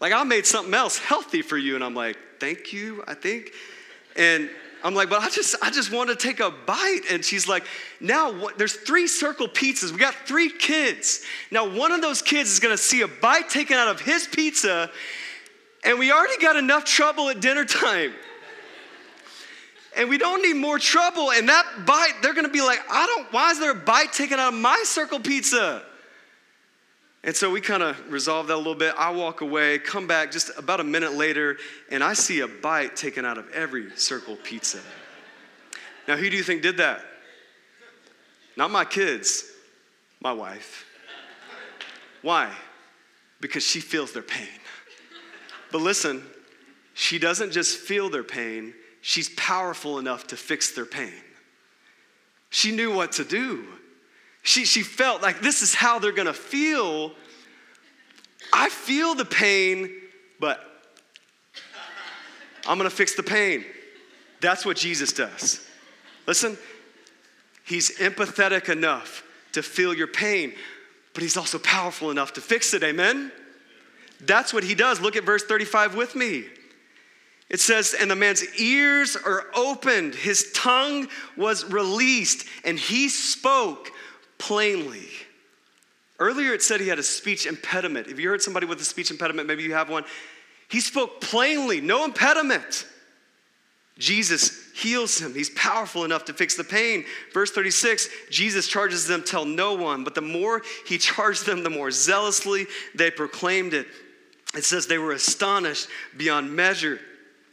Like, 0.00 0.12
I 0.12 0.22
made 0.24 0.46
something 0.46 0.74
else 0.74 0.98
healthy 0.98 1.42
for 1.42 1.56
you. 1.56 1.74
And 1.74 1.82
I'm 1.82 1.94
like, 1.94 2.16
thank 2.38 2.72
you, 2.72 3.02
I 3.06 3.14
think. 3.14 3.52
And 4.16 4.50
I'm 4.84 4.94
like, 4.94 5.10
but 5.10 5.20
I 5.20 5.30
just, 5.30 5.56
I 5.62 5.70
just 5.70 5.90
want 5.90 6.10
to 6.10 6.16
take 6.16 6.40
a 6.40 6.50
bite. 6.50 7.02
And 7.10 7.24
she's 7.24 7.48
like, 7.48 7.64
now 8.00 8.30
what, 8.30 8.58
there's 8.58 8.74
three 8.74 9.08
circle 9.08 9.48
pizzas. 9.48 9.90
We 9.90 9.98
got 9.98 10.14
three 10.26 10.50
kids. 10.50 11.24
Now 11.50 11.68
one 11.68 11.92
of 11.92 12.02
those 12.02 12.22
kids 12.22 12.50
is 12.50 12.60
going 12.60 12.76
to 12.76 12.82
see 12.82 13.00
a 13.00 13.08
bite 13.08 13.48
taken 13.48 13.76
out 13.76 13.88
of 13.88 14.00
his 14.00 14.28
pizza, 14.28 14.90
and 15.84 15.98
we 15.98 16.12
already 16.12 16.38
got 16.38 16.56
enough 16.56 16.84
trouble 16.84 17.28
at 17.30 17.40
dinner 17.40 17.64
time. 17.64 18.12
And 19.96 20.10
we 20.10 20.18
don't 20.18 20.42
need 20.42 20.56
more 20.56 20.78
trouble. 20.78 21.30
And 21.32 21.48
that 21.48 21.64
bite, 21.86 22.12
they're 22.20 22.34
going 22.34 22.46
to 22.46 22.52
be 22.52 22.60
like, 22.60 22.80
I 22.90 23.06
don't, 23.06 23.32
why 23.32 23.50
is 23.52 23.58
there 23.58 23.70
a 23.70 23.74
bite 23.74 24.12
taken 24.12 24.38
out 24.38 24.52
of 24.52 24.60
my 24.60 24.82
circle 24.84 25.20
pizza? 25.20 25.82
And 27.26 27.34
so 27.34 27.50
we 27.50 27.60
kind 27.60 27.82
of 27.82 27.98
resolve 28.10 28.46
that 28.46 28.54
a 28.54 28.56
little 28.56 28.76
bit. 28.76 28.94
I 28.96 29.10
walk 29.10 29.40
away, 29.40 29.80
come 29.80 30.06
back 30.06 30.30
just 30.30 30.52
about 30.56 30.78
a 30.78 30.84
minute 30.84 31.14
later, 31.14 31.58
and 31.90 32.02
I 32.02 32.12
see 32.12 32.38
a 32.38 32.46
bite 32.46 32.94
taken 32.94 33.24
out 33.24 33.36
of 33.36 33.50
every 33.50 33.90
circle 33.96 34.36
pizza. 34.36 34.78
Now, 36.06 36.16
who 36.16 36.30
do 36.30 36.36
you 36.36 36.44
think 36.44 36.62
did 36.62 36.76
that? 36.76 37.04
Not 38.56 38.70
my 38.70 38.84
kids, 38.84 39.44
my 40.20 40.32
wife. 40.32 40.86
Why? 42.22 42.52
Because 43.40 43.64
she 43.64 43.80
feels 43.80 44.12
their 44.12 44.22
pain. 44.22 44.46
But 45.72 45.80
listen, 45.80 46.22
she 46.94 47.18
doesn't 47.18 47.50
just 47.50 47.76
feel 47.76 48.08
their 48.08 48.22
pain, 48.22 48.72
she's 49.00 49.30
powerful 49.30 49.98
enough 49.98 50.28
to 50.28 50.36
fix 50.36 50.70
their 50.70 50.86
pain. 50.86 51.12
She 52.50 52.70
knew 52.70 52.94
what 52.94 53.12
to 53.12 53.24
do. 53.24 53.66
She, 54.46 54.64
she 54.64 54.84
felt 54.84 55.22
like 55.22 55.40
this 55.40 55.60
is 55.60 55.74
how 55.74 55.98
they're 55.98 56.12
gonna 56.12 56.32
feel. 56.32 57.10
I 58.52 58.68
feel 58.68 59.16
the 59.16 59.24
pain, 59.24 59.90
but 60.38 60.60
I'm 62.64 62.78
gonna 62.78 62.88
fix 62.88 63.16
the 63.16 63.24
pain. 63.24 63.64
That's 64.40 64.64
what 64.64 64.76
Jesus 64.76 65.12
does. 65.12 65.68
Listen, 66.28 66.56
he's 67.64 67.98
empathetic 67.98 68.68
enough 68.68 69.24
to 69.50 69.64
feel 69.64 69.92
your 69.92 70.06
pain, 70.06 70.54
but 71.12 71.24
he's 71.24 71.36
also 71.36 71.58
powerful 71.58 72.12
enough 72.12 72.34
to 72.34 72.40
fix 72.40 72.72
it. 72.72 72.84
Amen? 72.84 73.32
That's 74.20 74.54
what 74.54 74.62
he 74.62 74.76
does. 74.76 75.00
Look 75.00 75.16
at 75.16 75.24
verse 75.24 75.42
35 75.42 75.96
with 75.96 76.14
me. 76.14 76.44
It 77.50 77.58
says, 77.58 77.94
And 77.94 78.08
the 78.08 78.16
man's 78.16 78.44
ears 78.60 79.16
are 79.16 79.46
opened, 79.56 80.14
his 80.14 80.52
tongue 80.52 81.08
was 81.36 81.64
released, 81.64 82.46
and 82.64 82.78
he 82.78 83.08
spoke 83.08 83.90
plainly. 84.38 85.08
Earlier 86.18 86.54
it 86.54 86.62
said 86.62 86.80
he 86.80 86.88
had 86.88 86.98
a 86.98 87.02
speech 87.02 87.46
impediment. 87.46 88.08
If 88.08 88.18
you 88.18 88.28
heard 88.28 88.42
somebody 88.42 88.66
with 88.66 88.80
a 88.80 88.84
speech 88.84 89.10
impediment, 89.10 89.48
maybe 89.48 89.62
you 89.62 89.74
have 89.74 89.90
one. 89.90 90.04
He 90.68 90.80
spoke 90.80 91.20
plainly, 91.20 91.80
no 91.80 92.04
impediment. 92.04 92.86
Jesus 93.98 94.72
heals 94.74 95.18
him. 95.18 95.32
He's 95.34 95.50
powerful 95.50 96.04
enough 96.04 96.26
to 96.26 96.34
fix 96.34 96.54
the 96.54 96.64
pain. 96.64 97.04
Verse 97.32 97.50
36 97.50 98.08
Jesus 98.30 98.68
charges 98.68 99.06
them, 99.06 99.22
tell 99.22 99.44
no 99.44 99.74
one. 99.74 100.04
But 100.04 100.14
the 100.14 100.22
more 100.22 100.62
he 100.86 100.98
charged 100.98 101.46
them, 101.46 101.62
the 101.62 101.70
more 101.70 101.90
zealously 101.90 102.66
they 102.94 103.10
proclaimed 103.10 103.74
it. 103.74 103.86
It 104.54 104.64
says 104.64 104.86
they 104.86 104.98
were 104.98 105.12
astonished 105.12 105.88
beyond 106.16 106.54
measure. 106.54 107.00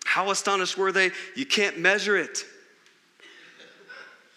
How 0.06 0.32
astonished 0.32 0.78
were 0.78 0.92
they? 0.92 1.12
You 1.36 1.46
can't 1.46 1.80
measure 1.80 2.18
it 2.18 2.46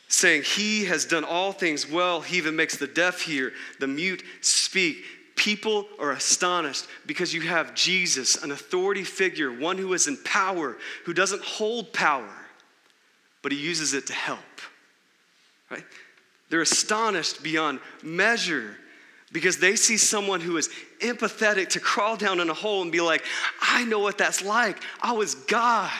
saying, 0.08 0.42
He 0.42 0.84
has 0.86 1.04
done 1.04 1.24
all 1.24 1.52
things 1.52 1.88
well. 1.88 2.20
He 2.20 2.36
even 2.36 2.56
makes 2.56 2.76
the 2.76 2.86
deaf 2.86 3.22
hear, 3.22 3.52
the 3.80 3.86
mute 3.86 4.22
speak. 4.40 5.04
People 5.36 5.86
are 5.98 6.12
astonished 6.12 6.86
because 7.04 7.34
you 7.34 7.42
have 7.42 7.74
Jesus, 7.74 8.42
an 8.42 8.50
authority 8.50 9.04
figure, 9.04 9.52
one 9.52 9.76
who 9.76 9.92
is 9.92 10.08
in 10.08 10.16
power, 10.18 10.78
who 11.04 11.12
doesn't 11.12 11.42
hold 11.42 11.92
power, 11.92 12.32
but 13.42 13.52
he 13.52 13.58
uses 13.58 13.92
it 13.92 14.06
to 14.06 14.14
help. 14.14 14.38
Right? 15.70 15.84
They're 16.48 16.62
astonished 16.62 17.42
beyond 17.42 17.80
measure 18.02 18.76
because 19.32 19.58
they 19.58 19.76
see 19.76 19.96
someone 19.98 20.40
who 20.40 20.56
is 20.56 20.70
empathetic 21.00 21.70
to 21.70 21.80
crawl 21.80 22.16
down 22.16 22.40
in 22.40 22.48
a 22.48 22.54
hole 22.54 22.82
and 22.82 22.92
be 22.92 23.00
like, 23.00 23.24
I 23.60 23.84
know 23.84 23.98
what 23.98 24.16
that's 24.16 24.42
like. 24.42 24.82
I 25.02 25.12
was 25.12 25.34
God, 25.34 25.90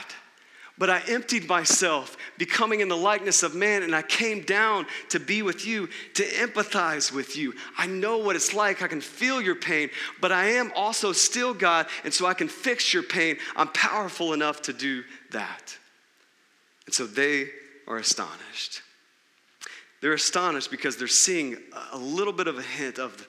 but 0.79 0.91
I 0.91 1.01
emptied 1.09 1.49
myself, 1.49 2.17
becoming 2.37 2.81
in 2.81 2.89
the 2.89 2.97
likeness 2.97 3.43
of 3.43 3.55
man, 3.55 3.83
and 3.83 3.95
I 3.95 4.03
came 4.03 4.43
down 4.43 4.87
to 5.09 5.19
be 5.19 5.43
with 5.43 5.67
you, 5.67 5.89
to 6.15 6.23
empathize 6.23 7.13
with 7.13 7.37
you. 7.37 7.55
I 7.79 7.87
know 7.87 8.19
what 8.19 8.37
it's 8.37 8.53
like. 8.53 8.83
I 8.83 8.89
can 8.89 9.01
feel 9.01 9.41
your 9.41 9.55
pain, 9.55 9.89
but 10.21 10.33
I 10.33 10.51
am 10.51 10.73
also 10.77 11.13
still 11.13 11.55
God, 11.55 11.87
and 12.05 12.13
so 12.13 12.27
I 12.27 12.35
can 12.35 12.49
fix 12.49 12.93
your 12.93 13.03
pain. 13.03 13.39
I'm 13.57 13.69
powerful 13.69 14.35
enough 14.35 14.63
to 14.63 14.73
do 14.73 15.03
that. 15.31 15.77
And 16.85 16.95
so 16.95 17.07
they 17.07 17.49
are 17.87 17.97
astonished. 17.97 18.83
They're 20.03 20.13
astonished 20.13 20.71
because 20.71 20.99
they're 20.99 21.09
seeing 21.09 21.57
a 21.93 21.99
little 21.99 22.33
bit 22.35 22.49
of 22.49 22.59
a 22.59 22.63
hint 22.63 22.99
of 22.99 23.27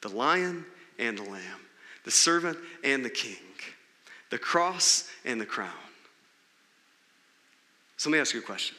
the 0.00 0.08
lion 0.08 0.66
and 0.98 1.16
the 1.16 1.22
lamb, 1.22 1.60
the 2.04 2.10
servant 2.10 2.58
and 2.82 3.04
the 3.04 3.10
king, 3.10 3.36
the 4.30 4.38
cross 4.38 5.08
and 5.24 5.40
the 5.40 5.46
crown. 5.46 5.70
So 7.96 8.10
let 8.10 8.14
me 8.14 8.20
ask 8.20 8.34
you 8.34 8.40
a 8.40 8.42
question 8.42 8.76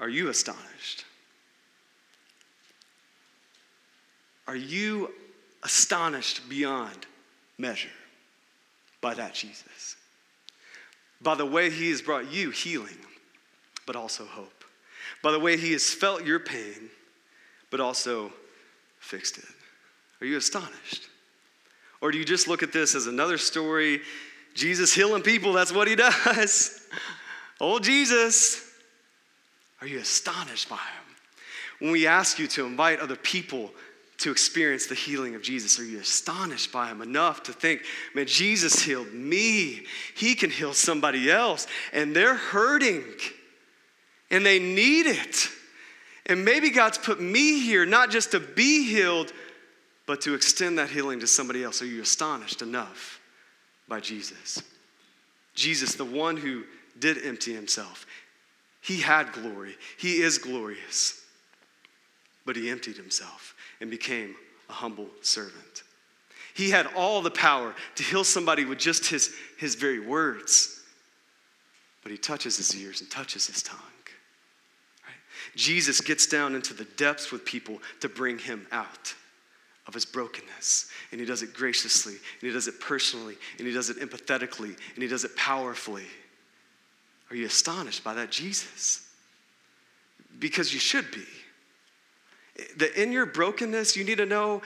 Are 0.00 0.08
you 0.08 0.28
astonished? 0.28 1.04
Are 4.46 4.56
you 4.56 5.12
astonished 5.62 6.48
beyond 6.48 7.06
measure 7.58 7.88
by 9.00 9.14
that 9.14 9.34
Jesus? 9.34 9.96
By 11.20 11.36
the 11.36 11.46
way 11.46 11.70
he 11.70 11.90
has 11.90 12.02
brought 12.02 12.32
you 12.32 12.50
healing, 12.50 12.98
but 13.86 13.94
also 13.94 14.24
hope 14.24 14.62
by 15.22 15.30
the 15.30 15.38
way 15.38 15.56
he 15.56 15.72
has 15.72 15.88
felt 15.88 16.24
your 16.24 16.40
pain, 16.40 16.90
but 17.70 17.80
also 17.80 18.32
fixed 18.98 19.38
it. 19.38 19.44
Are 20.20 20.26
you 20.26 20.36
astonished? 20.36 21.08
Or 22.00 22.10
do 22.10 22.18
you 22.18 22.24
just 22.24 22.48
look 22.48 22.62
at 22.62 22.72
this 22.72 22.94
as 22.94 23.06
another 23.06 23.38
story? 23.38 24.00
Jesus 24.54 24.92
healing 24.92 25.22
people, 25.22 25.52
that's 25.52 25.72
what 25.72 25.88
he 25.88 25.94
does. 25.94 26.80
Oh, 27.62 27.78
Jesus. 27.78 28.68
Are 29.80 29.86
you 29.86 30.00
astonished 30.00 30.68
by 30.68 30.76
him? 30.76 31.16
When 31.78 31.92
we 31.92 32.06
ask 32.06 32.38
you 32.38 32.46
to 32.48 32.66
invite 32.66 33.00
other 33.00 33.16
people 33.16 33.70
to 34.18 34.30
experience 34.30 34.86
the 34.86 34.94
healing 34.94 35.34
of 35.34 35.42
Jesus, 35.42 35.78
are 35.80 35.84
you 35.84 35.98
astonished 35.98 36.70
by 36.70 36.88
him 36.88 37.00
enough 37.00 37.44
to 37.44 37.52
think, 37.52 37.82
man, 38.14 38.26
Jesus 38.26 38.82
healed 38.82 39.12
me? 39.12 39.84
He 40.14 40.34
can 40.34 40.50
heal 40.50 40.74
somebody 40.74 41.30
else, 41.30 41.66
and 41.92 42.14
they're 42.14 42.36
hurting 42.36 43.04
and 44.30 44.46
they 44.46 44.58
need 44.58 45.06
it. 45.06 45.48
And 46.26 46.44
maybe 46.44 46.70
God's 46.70 46.98
put 46.98 47.20
me 47.20 47.60
here 47.60 47.84
not 47.84 48.10
just 48.10 48.30
to 48.32 48.40
be 48.40 48.84
healed, 48.84 49.32
but 50.06 50.20
to 50.22 50.34
extend 50.34 50.78
that 50.78 50.88
healing 50.88 51.20
to 51.20 51.26
somebody 51.26 51.62
else. 51.62 51.82
Are 51.82 51.86
you 51.86 52.02
astonished 52.02 52.62
enough 52.62 53.20
by 53.88 54.00
Jesus? 54.00 54.62
Jesus, 55.54 55.94
the 55.96 56.04
one 56.04 56.36
who 56.36 56.64
did 56.98 57.24
empty 57.24 57.54
himself, 57.54 58.06
he 58.80 59.00
had 59.00 59.32
glory, 59.32 59.76
he 59.98 60.20
is 60.20 60.38
glorious, 60.38 61.24
but 62.44 62.56
he 62.56 62.68
emptied 62.68 62.96
himself 62.96 63.54
and 63.80 63.90
became 63.90 64.34
a 64.68 64.72
humble 64.72 65.08
servant. 65.20 65.82
He 66.54 66.70
had 66.70 66.86
all 66.96 67.22
the 67.22 67.30
power 67.30 67.74
to 67.94 68.02
heal 68.02 68.24
somebody 68.24 68.64
with 68.64 68.78
just 68.78 69.06
his, 69.06 69.34
his 69.56 69.74
very 69.74 70.00
words, 70.00 70.80
but 72.02 72.12
he 72.12 72.18
touches 72.18 72.56
his 72.56 72.76
ears 72.76 73.00
and 73.00 73.10
touches 73.10 73.46
his 73.46 73.62
tongue. 73.62 73.78
Jesus 75.54 76.00
gets 76.00 76.26
down 76.26 76.54
into 76.54 76.74
the 76.74 76.84
depths 76.84 77.30
with 77.30 77.44
people 77.44 77.78
to 78.00 78.08
bring 78.08 78.38
him 78.38 78.66
out 78.72 79.14
of 79.86 79.94
his 79.94 80.04
brokenness. 80.04 80.90
And 81.10 81.20
he 81.20 81.26
does 81.26 81.42
it 81.42 81.54
graciously, 81.54 82.14
and 82.14 82.48
he 82.48 82.50
does 82.50 82.68
it 82.68 82.80
personally, 82.80 83.36
and 83.58 83.66
he 83.66 83.72
does 83.72 83.90
it 83.90 83.98
empathetically, 83.98 84.76
and 84.94 85.02
he 85.02 85.08
does 85.08 85.24
it 85.24 85.36
powerfully. 85.36 86.06
Are 87.32 87.34
you 87.34 87.46
astonished 87.46 88.04
by 88.04 88.12
that 88.12 88.30
Jesus? 88.30 89.08
Because 90.38 90.74
you 90.74 90.78
should 90.78 91.10
be. 91.10 91.24
That 92.76 93.00
in 93.00 93.10
your 93.10 93.24
brokenness, 93.24 93.96
you 93.96 94.04
need 94.04 94.18
to 94.18 94.26
know 94.26 94.60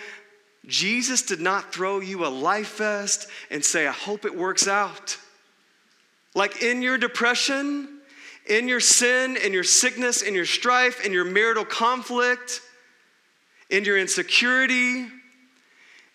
Jesus 0.67 1.23
did 1.23 1.41
not 1.41 1.73
throw 1.73 2.01
you 2.01 2.27
a 2.27 2.29
life 2.29 2.79
vest 2.79 3.29
and 3.53 3.65
say, 3.65 3.87
I 3.87 3.93
hope 3.93 4.25
it 4.25 4.37
works 4.37 4.67
out. 4.67 5.17
Like 6.35 6.61
in 6.61 6.83
your 6.83 6.99
depression, 6.99 8.01
in 8.49 8.67
your 8.67 8.81
sin, 8.81 9.37
in 9.37 9.53
your 9.53 9.63
sickness, 9.63 10.23
in 10.23 10.35
your 10.35 10.45
strife, 10.45 11.07
in 11.07 11.13
your 11.13 11.25
marital 11.25 11.65
conflict, 11.65 12.63
in 13.71 13.85
your 13.85 13.97
insecurity. 13.97 15.07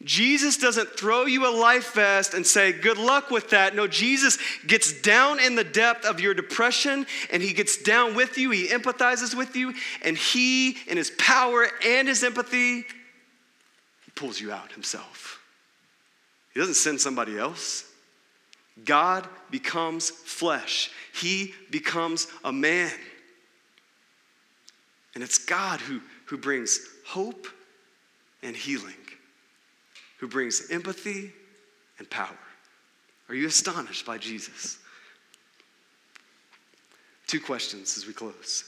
Jesus 0.03 0.57
doesn't 0.57 0.89
throw 0.89 1.25
you 1.25 1.47
a 1.47 1.53
life 1.53 1.93
vest 1.93 2.33
and 2.33 2.45
say, 2.45 2.71
Good 2.71 2.97
luck 2.97 3.29
with 3.29 3.49
that. 3.51 3.75
No, 3.75 3.87
Jesus 3.87 4.37
gets 4.65 4.99
down 5.01 5.39
in 5.39 5.55
the 5.55 5.63
depth 5.63 6.05
of 6.05 6.19
your 6.19 6.33
depression 6.33 7.05
and 7.31 7.43
he 7.43 7.53
gets 7.53 7.77
down 7.77 8.15
with 8.15 8.37
you. 8.37 8.51
He 8.51 8.67
empathizes 8.67 9.35
with 9.35 9.55
you, 9.55 9.73
and 10.03 10.17
he, 10.17 10.77
in 10.87 10.97
his 10.97 11.11
power 11.17 11.67
and 11.85 12.07
his 12.07 12.23
empathy, 12.23 12.85
pulls 14.15 14.39
you 14.39 14.51
out 14.51 14.71
himself. 14.71 15.39
He 16.53 16.59
doesn't 16.59 16.75
send 16.75 16.99
somebody 16.99 17.37
else. 17.37 17.85
God 18.85 19.27
becomes 19.49 20.09
flesh, 20.09 20.91
He 21.13 21.53
becomes 21.69 22.27
a 22.43 22.51
man. 22.51 22.91
And 25.13 25.23
it's 25.23 25.39
God 25.39 25.81
who, 25.81 25.99
who 26.25 26.37
brings 26.37 26.79
hope 27.05 27.47
and 28.41 28.55
healing, 28.55 28.95
who 30.21 30.27
brings 30.27 30.69
empathy 30.69 31.33
and 31.97 32.07
power. 32.09 32.37
Are 33.27 33.35
you 33.35 33.47
astonished 33.47 34.05
by 34.05 34.19
Jesus? 34.19 34.77
Two 37.25 37.39
questions 37.39 37.97
as 37.97 38.05
we 38.05 38.13
close. 38.13 38.65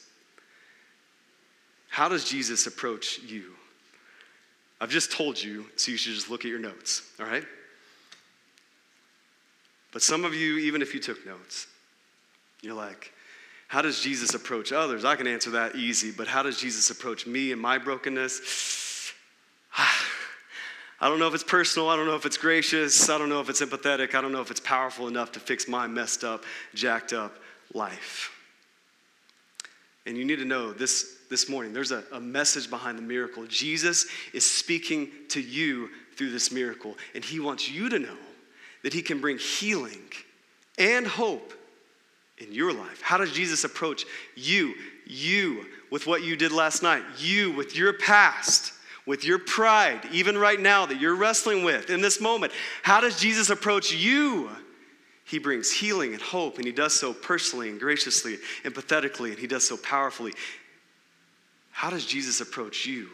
How 1.90 2.10
does 2.10 2.26
Jesus 2.26 2.66
approach 2.66 3.20
you? 3.20 3.52
I've 4.82 4.90
just 4.90 5.12
told 5.12 5.42
you, 5.42 5.68
so 5.76 5.92
you 5.92 5.98
should 5.98 6.16
just 6.16 6.30
look 6.32 6.44
at 6.44 6.50
your 6.50 6.60
notes, 6.60 7.12
all 7.20 7.28
right? 7.28 7.46
But 9.92 10.02
some 10.02 10.26
of 10.26 10.34
you, 10.34 10.58
even 10.58 10.82
if 10.82 10.96
you 10.96 11.00
took 11.00 11.24
notes, 11.24 11.68
you're 12.64 12.74
like, 12.74 13.14
how 13.68 13.84
does 13.84 14.02
Jesus 14.02 14.34
approach 14.34 14.72
others? 14.72 15.06
I 15.06 15.16
can 15.16 15.28
answer 15.28 15.52
that 15.52 15.76
easy, 15.76 16.12
but 16.12 16.28
how 16.28 16.42
does 16.42 16.60
Jesus 16.60 16.90
approach 16.90 17.28
me 17.28 17.52
and 17.52 17.62
my 17.62 17.78
brokenness? 17.78 18.42
I 21.04 21.10
don't 21.10 21.20
know 21.20 21.28
if 21.28 21.34
it's 21.34 21.44
personal. 21.44 21.90
I 21.90 21.98
don't 21.98 22.08
know 22.08 22.16
if 22.16 22.26
it's 22.26 22.38
gracious. 22.38 23.10
I 23.10 23.18
don't 23.18 23.28
know 23.28 23.42
if 23.42 23.50
it's 23.50 23.62
empathetic. 23.62 24.16
I 24.16 24.22
don't 24.22 24.32
know 24.32 24.40
if 24.40 24.50
it's 24.50 24.62
powerful 24.62 25.10
enough 25.10 25.34
to 25.34 25.42
fix 25.42 25.68
my 25.68 25.86
messed 25.86 26.24
up, 26.24 26.46
jacked 26.76 27.12
up 27.12 27.36
life. 27.74 28.32
And 30.06 30.18
you 30.18 30.24
need 30.24 30.38
to 30.38 30.46
know 30.46 30.72
this 30.72 31.18
this 31.30 31.50
morning 31.50 31.74
there's 31.74 31.92
a, 31.92 32.06
a 32.14 32.22
message 32.22 32.70
behind 32.70 32.98
the 32.98 33.02
miracle. 33.02 33.46
Jesus 33.48 34.06
is 34.32 34.50
speaking 34.50 35.10
to 35.28 35.42
you 35.42 35.90
through 36.16 36.32
this 36.32 36.54
miracle, 36.54 36.96
and 37.14 37.22
he 37.22 37.42
wants 37.42 37.70
you 37.70 37.90
to 37.90 38.00
know 38.00 38.18
that 38.84 38.94
he 38.94 39.02
can 39.02 39.20
bring 39.20 39.38
healing 39.38 40.08
and 40.78 41.06
hope 41.06 41.54
in 42.38 42.54
your 42.54 42.72
life? 42.72 43.02
How 43.02 43.18
does 43.18 43.34
Jesus 43.34 43.66
approach 43.66 44.06
you, 44.36 44.74
you 45.06 45.66
with 45.92 46.08
what 46.08 46.24
you 46.24 46.38
did 46.38 46.54
last 46.54 46.82
night, 46.82 47.04
you 47.18 47.52
with 47.52 47.76
your 47.76 47.92
past, 47.92 48.72
with 49.06 49.26
your 49.26 49.40
pride, 49.40 50.02
even 50.12 50.38
right 50.38 50.60
now 50.60 50.86
that 50.86 51.00
you're 51.00 51.16
wrestling 51.16 51.64
with 51.64 51.90
in 51.90 52.02
this 52.02 52.22
moment? 52.22 52.54
How 52.82 53.02
does 53.02 53.20
Jesus 53.20 53.50
approach 53.50 53.94
you? 53.94 54.50
He 55.26 55.40
brings 55.40 55.72
healing 55.72 56.14
and 56.14 56.22
hope, 56.22 56.58
and 56.58 56.66
he 56.66 56.72
does 56.72 56.94
so 56.94 57.14
personally 57.14 57.70
and 57.70 57.80
graciously 57.80 58.38
and 58.64 58.74
pathetically, 58.74 59.32
and 59.32 59.40
he 59.40 59.48
does 59.48 59.68
so 59.68 59.78
powerfully. 59.78 60.34
How 61.72 61.90
does 61.90 62.06
Jesus 62.06 62.40
approach 62.42 62.86
you? 62.86 63.10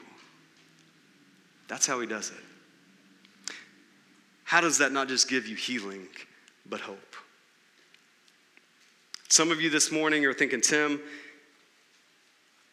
That's 1.67 1.85
how 1.85 1.99
he 1.99 2.07
does 2.07 2.31
it. 2.31 3.53
How 4.43 4.61
does 4.61 4.79
that 4.79 4.91
not 4.91 5.07
just 5.07 5.29
give 5.29 5.47
you 5.47 5.55
healing, 5.55 6.07
but 6.67 6.81
hope? 6.81 7.15
Some 9.29 9.51
of 9.51 9.61
you 9.61 9.69
this 9.69 9.91
morning 9.91 10.25
are 10.25 10.33
thinking, 10.33 10.59
Tim, 10.59 10.99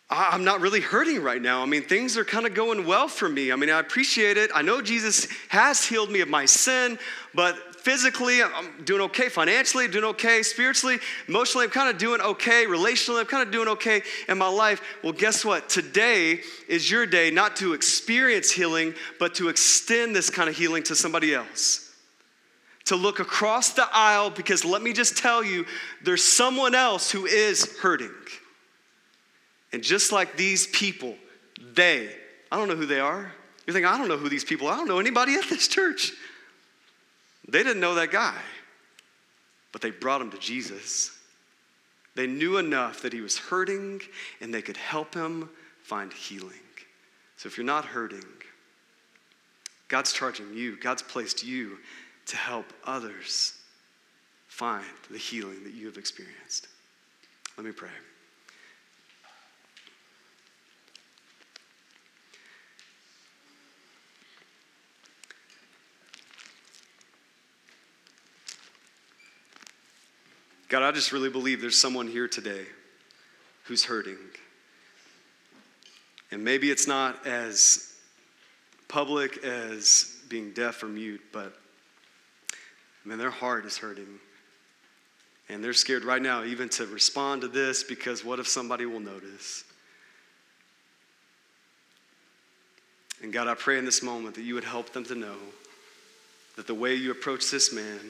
I'm 0.09 0.45
not 0.45 0.61
really 0.61 0.81
hurting 0.81 1.21
right 1.21 1.43
now. 1.43 1.63
I 1.63 1.67
mean, 1.67 1.83
things 1.83 2.17
are 2.17 2.25
kind 2.25 2.47
of 2.47 2.55
going 2.55 2.87
well 2.87 3.09
for 3.09 3.29
me. 3.29 3.51
I 3.51 3.57
mean, 3.57 3.71
I 3.71 3.81
appreciate 3.81 4.37
it. 4.37 4.53
I 4.55 4.63
know 4.63 4.81
Jesus 4.81 5.27
has 5.49 5.85
healed 5.85 6.13
me 6.13 6.21
of 6.21 6.29
my 6.29 6.45
sin, 6.45 6.97
but 7.35 7.75
physically, 7.81 8.41
I'm 8.41 8.85
doing 8.85 9.01
okay. 9.03 9.29
Financially, 9.29 9.89
doing 9.89 10.05
okay. 10.05 10.45
Spiritually, 10.45 10.99
emotionally, 11.27 11.65
I'm 11.65 11.73
kind 11.73 11.91
of 11.91 11.99
doing 11.99 12.21
okay. 12.21 12.67
Relationally, 12.67 13.19
I'm 13.19 13.27
kind 13.27 13.43
of 13.43 13.51
doing 13.51 13.67
okay 13.69 14.03
in 14.29 14.39
my 14.39 14.47
life. 14.47 14.81
Well, 15.03 15.13
guess 15.13 15.45
what? 15.45 15.69
Today 15.69 16.41
is 16.69 16.89
your 16.89 17.05
day 17.05 17.33
not 17.33 17.57
to 17.57 17.73
experience 17.73 18.53
healing, 18.53 18.95
but 19.19 19.35
to 19.37 19.49
extend 19.49 20.15
this 20.15 20.31
kind 20.31 20.49
of 20.49 20.57
healing 20.57 20.85
to 20.85 20.95
somebody 20.95 21.35
else 21.35 21.83
to 22.85 22.95
look 22.95 23.19
across 23.19 23.71
the 23.71 23.85
aisle 23.93 24.31
because 24.31 24.65
let 24.65 24.81
me 24.81 24.93
just 24.93 25.17
tell 25.17 25.43
you, 25.43 25.67
there's 26.05 26.23
someone 26.23 26.73
else 26.73 27.11
who 27.11 27.27
is 27.27 27.77
hurting. 27.79 28.13
And 29.77 29.85
just 29.85 30.11
like 30.11 30.39
these 30.39 30.67
people, 30.69 31.15
they, 31.75 32.09
I 32.51 32.57
don't 32.57 32.67
know 32.67 32.77
who 32.77 32.87
they 32.87 32.99
are. 32.99 33.31
You're 33.67 33.75
thinking, 33.75 33.85
I 33.85 33.99
don't 33.99 34.09
know 34.09 34.17
who 34.17 34.31
these 34.31 34.43
people 34.43 34.69
are. 34.69 34.73
I 34.73 34.77
don't 34.79 34.89
know 34.89 35.01
anybody 35.01 35.35
at 35.35 35.51
this 35.51 35.69
church. 35.69 36.13
They 37.47 37.63
didn't 37.63 37.81
know 37.81 37.97
that 37.97 38.11
guy, 38.11 38.39
but 39.73 39.83
they 39.83 39.91
brought 39.91 40.23
him 40.23 40.31
to 40.31 40.39
Jesus. 40.39 41.11
They 42.15 42.27
knew 42.27 42.57
enough 42.57 43.03
that 43.03 43.13
he 43.13 43.21
was 43.21 43.37
hurting 43.37 44.01
and 44.41 44.55
they 44.55 44.63
could 44.63 44.79
help 44.79 45.13
him 45.13 45.51
find 45.83 46.11
healing. 46.11 46.55
So 47.37 47.47
if 47.47 47.59
you're 47.59 47.67
not 47.67 47.85
hurting, 47.85 48.25
God's 49.89 50.15
charging 50.15 50.55
you, 50.55 50.79
God's 50.81 51.03
placed 51.03 51.45
you 51.45 51.77
to 52.25 52.37
help 52.39 52.73
others 52.85 53.53
find 54.49 54.87
the 55.11 55.19
healing 55.19 55.65
that 55.65 55.75
you 55.75 55.85
have 55.85 55.99
experienced. 55.99 56.69
Let 57.59 57.67
me 57.67 57.73
pray. 57.73 57.91
God, 70.69 70.83
I 70.83 70.91
just 70.91 71.13
really 71.13 71.31
believe 71.31 71.61
there's 71.61 71.79
someone 71.79 72.09
here 72.09 72.27
today 72.27 72.67
who's 73.65 73.85
hurting. 73.85 74.19
And 76.31 76.43
maybe 76.43 76.71
it's 76.71 76.89
not 76.89 77.25
as 77.27 77.95
public 78.89 79.45
as 79.45 80.17
being 80.29 80.53
deaf 80.53 80.83
or 80.83 80.87
mute, 80.87 81.23
but 81.33 81.57
I 83.05 83.09
mean, 83.09 83.19
their 83.19 83.31
heart 83.31 83.65
is 83.65 83.79
hurting. 83.79 84.19
And 85.49 85.63
they're 85.63 85.73
scared 85.73 86.05
right 86.05 86.21
now 86.21 86.43
even 86.43 86.69
to 86.71 86.87
respond 86.87 87.43
to 87.43 87.49
this 87.49 87.85
because 87.85 88.25
what 88.25 88.41
if 88.41 88.49
somebody 88.49 88.87
will 88.87 88.99
notice? 88.99 89.63
And 93.23 93.33
God, 93.33 93.47
I 93.47 93.55
pray 93.55 93.79
in 93.79 93.85
this 93.85 94.03
moment 94.03 94.35
that 94.35 94.43
you 94.43 94.55
would 94.55 94.65
help 94.65 94.93
them 94.93 95.05
to 95.05 95.15
know 95.15 95.37
that 96.57 96.67
the 96.67 96.75
way 96.75 96.95
you 96.95 97.13
approach 97.13 97.51
this 97.51 97.73
man, 97.73 98.01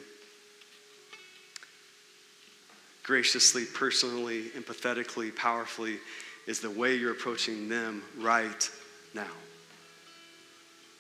graciously, 3.07 3.65
personally, 3.65 4.51
empathetically, 4.57 5.35
powerfully, 5.35 5.99
is 6.47 6.61
the 6.61 6.71
way 6.71 6.97
you're 6.97 7.13
approaching 7.13 7.69
them 7.69 8.03
right 8.19 8.71
now. 9.15 9.25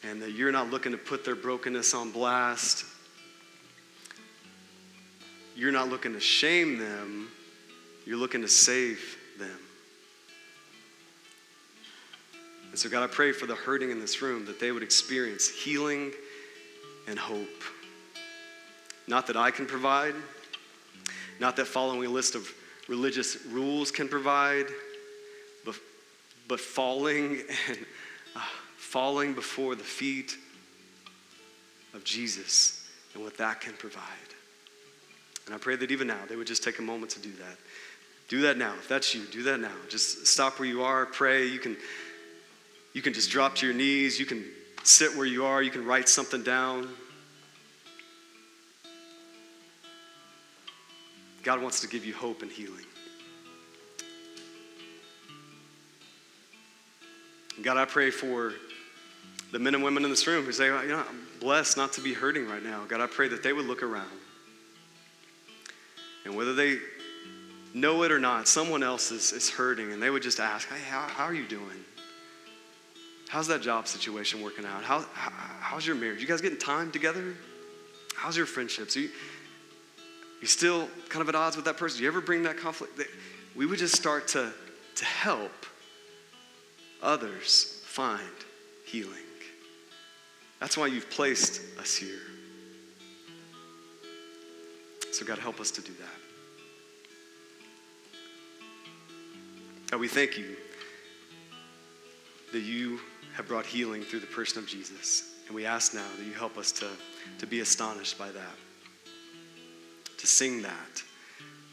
And 0.03 0.23
that 0.23 0.33
you're 0.33 0.53
not 0.53 0.71
looking 0.71 0.93
to 0.93 0.99
put 0.99 1.25
their 1.25 1.35
brokenness 1.35 1.93
on 1.95 2.13
blast 2.13 2.85
you're 5.57 5.73
not 5.73 5.89
looking 5.89 6.13
to 6.13 6.21
shame 6.21 6.79
them, 6.79 7.29
you're 8.05 8.19
looking 8.19 8.43
to 8.43 8.49
save 8.49 9.17
them. 9.39 9.59
And 12.71 12.79
so, 12.79 12.91
God, 12.91 13.03
I 13.03 13.07
pray 13.07 13.33
for 13.33 13.47
the 13.47 13.55
hurting 13.55 13.91
in 13.91 13.99
this 13.99 14.21
room 14.21 14.45
that 14.47 14.61
they 14.61 14.71
would 14.71 14.83
experience 14.83 15.49
healing 15.49 16.13
and 17.09 17.19
hope. 17.19 17.63
Not 19.09 19.27
that 19.29 19.37
I 19.37 19.51
can 19.51 19.65
provide, 19.65 20.15
not 21.41 21.57
that 21.57 21.66
following 21.66 22.07
a 22.07 22.11
list 22.11 22.34
of 22.34 22.53
religious 22.89 23.45
rules 23.47 23.91
can 23.91 24.09
provide, 24.09 24.66
but, 25.64 25.74
but 26.49 26.61
falling 26.61 27.43
and 27.68 27.78
uh, 28.34 28.41
falling 28.76 29.34
before 29.34 29.74
the 29.74 29.84
feet 29.84 30.37
of 31.95 32.05
Jesus 32.05 32.89
and 33.14 33.22
what 33.22 33.37
that 33.39 33.61
can 33.61 33.72
provide. 33.74 34.03
And 35.47 35.55
I 35.55 35.59
pray 35.59 35.76
that 35.76 35.91
even 35.91 36.07
now 36.07 36.18
they 36.28 36.37
would 36.37 36.47
just 36.47 36.62
take 36.62 36.78
a 36.78 36.82
moment 36.82 37.12
to 37.12 37.20
do 37.20 37.32
that. 37.32 37.57
Do 38.28 38.43
that 38.43 38.59
now. 38.59 38.74
If 38.78 38.89
that's 38.89 39.14
you, 39.14 39.24
do 39.26 39.45
that 39.45 39.61
now. 39.61 39.72
Just 39.89 40.26
stop 40.26 40.59
where 40.59 40.68
you 40.68 40.82
are, 40.82 41.07
pray. 41.07 41.47
You 41.47 41.61
can, 41.61 41.76
you 42.93 43.03
can 43.03 43.12
just 43.12 43.30
drop 43.30 43.55
to 43.57 43.66
your 43.66 43.74
knees. 43.74 44.18
You 44.18 44.26
can 44.26 44.45
sit 44.82 45.16
where 45.16 45.26
you 45.26 45.45
are. 45.45 45.62
You 45.62 45.70
can 45.70 45.84
write 45.84 46.09
something 46.09 46.43
down. 46.43 46.89
God 51.47 51.63
wants 51.63 51.81
to 51.83 51.87
give 51.87 52.05
you 52.05 52.13
hope 52.13 52.43
and 52.43 52.51
healing. 52.51 52.85
God, 57.63 57.77
I 57.77 57.85
pray 57.85 58.11
for 58.11 58.53
the 59.53 59.61
men 59.61 59.77
and 59.77 59.85
women 59.85 60.03
in 60.03 60.11
this 60.11 60.27
room 60.27 60.45
who 60.45 60.51
say, 60.51 60.71
oh, 60.71 60.83
you 60.83 60.89
know, 60.89 61.05
I'm 61.09 61.29
blessed 61.39 61.77
not 61.77 61.93
to 61.93 62.01
be 62.01 62.13
hurting 62.13 62.49
right 62.49 62.65
now. 62.65 62.85
God, 62.89 63.01
I 63.01 63.07
pray 63.07 63.29
that 63.29 63.45
they 63.45 63.53
would 63.53 63.65
look 63.65 63.85
around. 63.85 64.11
And 66.25 66.35
whether 66.35 66.53
they 66.53 66.79
know 67.73 68.03
it 68.03 68.11
or 68.11 68.19
not, 68.19 68.49
someone 68.49 68.83
else 68.83 69.13
is, 69.13 69.33
is 69.33 69.49
hurting, 69.49 69.93
and 69.93 70.03
they 70.03 70.11
would 70.11 70.25
just 70.25 70.41
ask, 70.41 70.69
Hey, 70.69 70.83
how, 70.91 71.03
how 71.03 71.27
are 71.27 71.35
you 71.35 71.47
doing? 71.47 71.85
How's 73.29 73.47
that 73.47 73.63
job 73.63 73.87
situation 73.87 74.43
working 74.43 74.65
out? 74.65 74.83
How, 74.83 75.05
how, 75.15 75.31
how's 75.61 75.87
your 75.87 75.95
marriage? 75.95 76.21
You 76.21 76.27
guys 76.27 76.41
getting 76.41 76.59
time 76.59 76.91
together? 76.91 77.35
How's 78.17 78.37
your 78.37 78.47
friendships? 78.47 78.97
Are 78.97 79.01
you, 79.01 79.11
you 80.41 80.47
still 80.47 80.89
kind 81.09 81.22
of 81.22 81.28
at 81.28 81.34
odds 81.34 81.57
with 81.57 81.64
that 81.64 81.76
person? 81.76 81.99
Do 81.99 82.05
you 82.05 82.09
ever 82.09 82.20
bring 82.20 82.43
that 82.45 82.59
conflict? 82.59 83.01
We 83.55 83.66
would 83.66 83.78
just 83.78 83.97
start 83.97 84.28
to, 84.28 84.53
to 84.97 85.05
help 85.05 85.53
others 87.03 87.82
find 87.84 88.20
healing. 88.84 89.12
That's 90.61 90.76
why 90.76 90.87
you've 90.87 91.11
placed 91.11 91.61
us 91.78 91.95
here. 91.95 92.20
So, 95.12 95.24
God, 95.24 95.39
help 95.39 95.61
us 95.61 95.70
to 95.72 95.80
do 95.80 95.93
that. 95.95 96.09
God, 99.91 100.01
we 100.01 100.09
thank 100.09 100.37
you 100.37 100.57
that 102.53 102.61
you 102.61 103.01
have 103.34 103.47
brought 103.49 103.66
healing 103.66 104.03
through 104.03 104.20
the 104.20 104.26
person 104.26 104.59
of 104.59 104.68
Jesus. 104.68 105.34
And 105.47 105.55
we 105.55 105.64
ask 105.64 105.95
now 105.95 106.07
that 106.18 106.24
you 106.24 106.32
help 106.32 106.59
us 106.59 106.72
to, 106.72 106.89
to 107.39 107.47
be 107.47 107.61
astonished 107.61 108.18
by 108.18 108.30
that, 108.30 108.57
to 110.27 110.33
sing 110.33 110.61
that, 110.61 111.03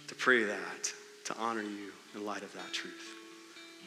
to 0.07 0.13
pray 0.13 0.43
that, 0.43 0.93
to 1.25 1.35
honor 1.37 1.63
you 1.63 1.91
in 2.13 2.23
light 2.23 2.43
of 2.43 2.53
that 2.53 2.71
truth. 2.71 3.15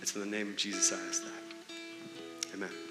It's 0.02 0.16
in 0.16 0.20
the 0.20 0.26
name 0.26 0.48
of 0.48 0.56
Jesus 0.56 0.92
I 0.92 1.08
ask 1.08 1.22
that. 1.22 2.52
Amen. 2.52 2.85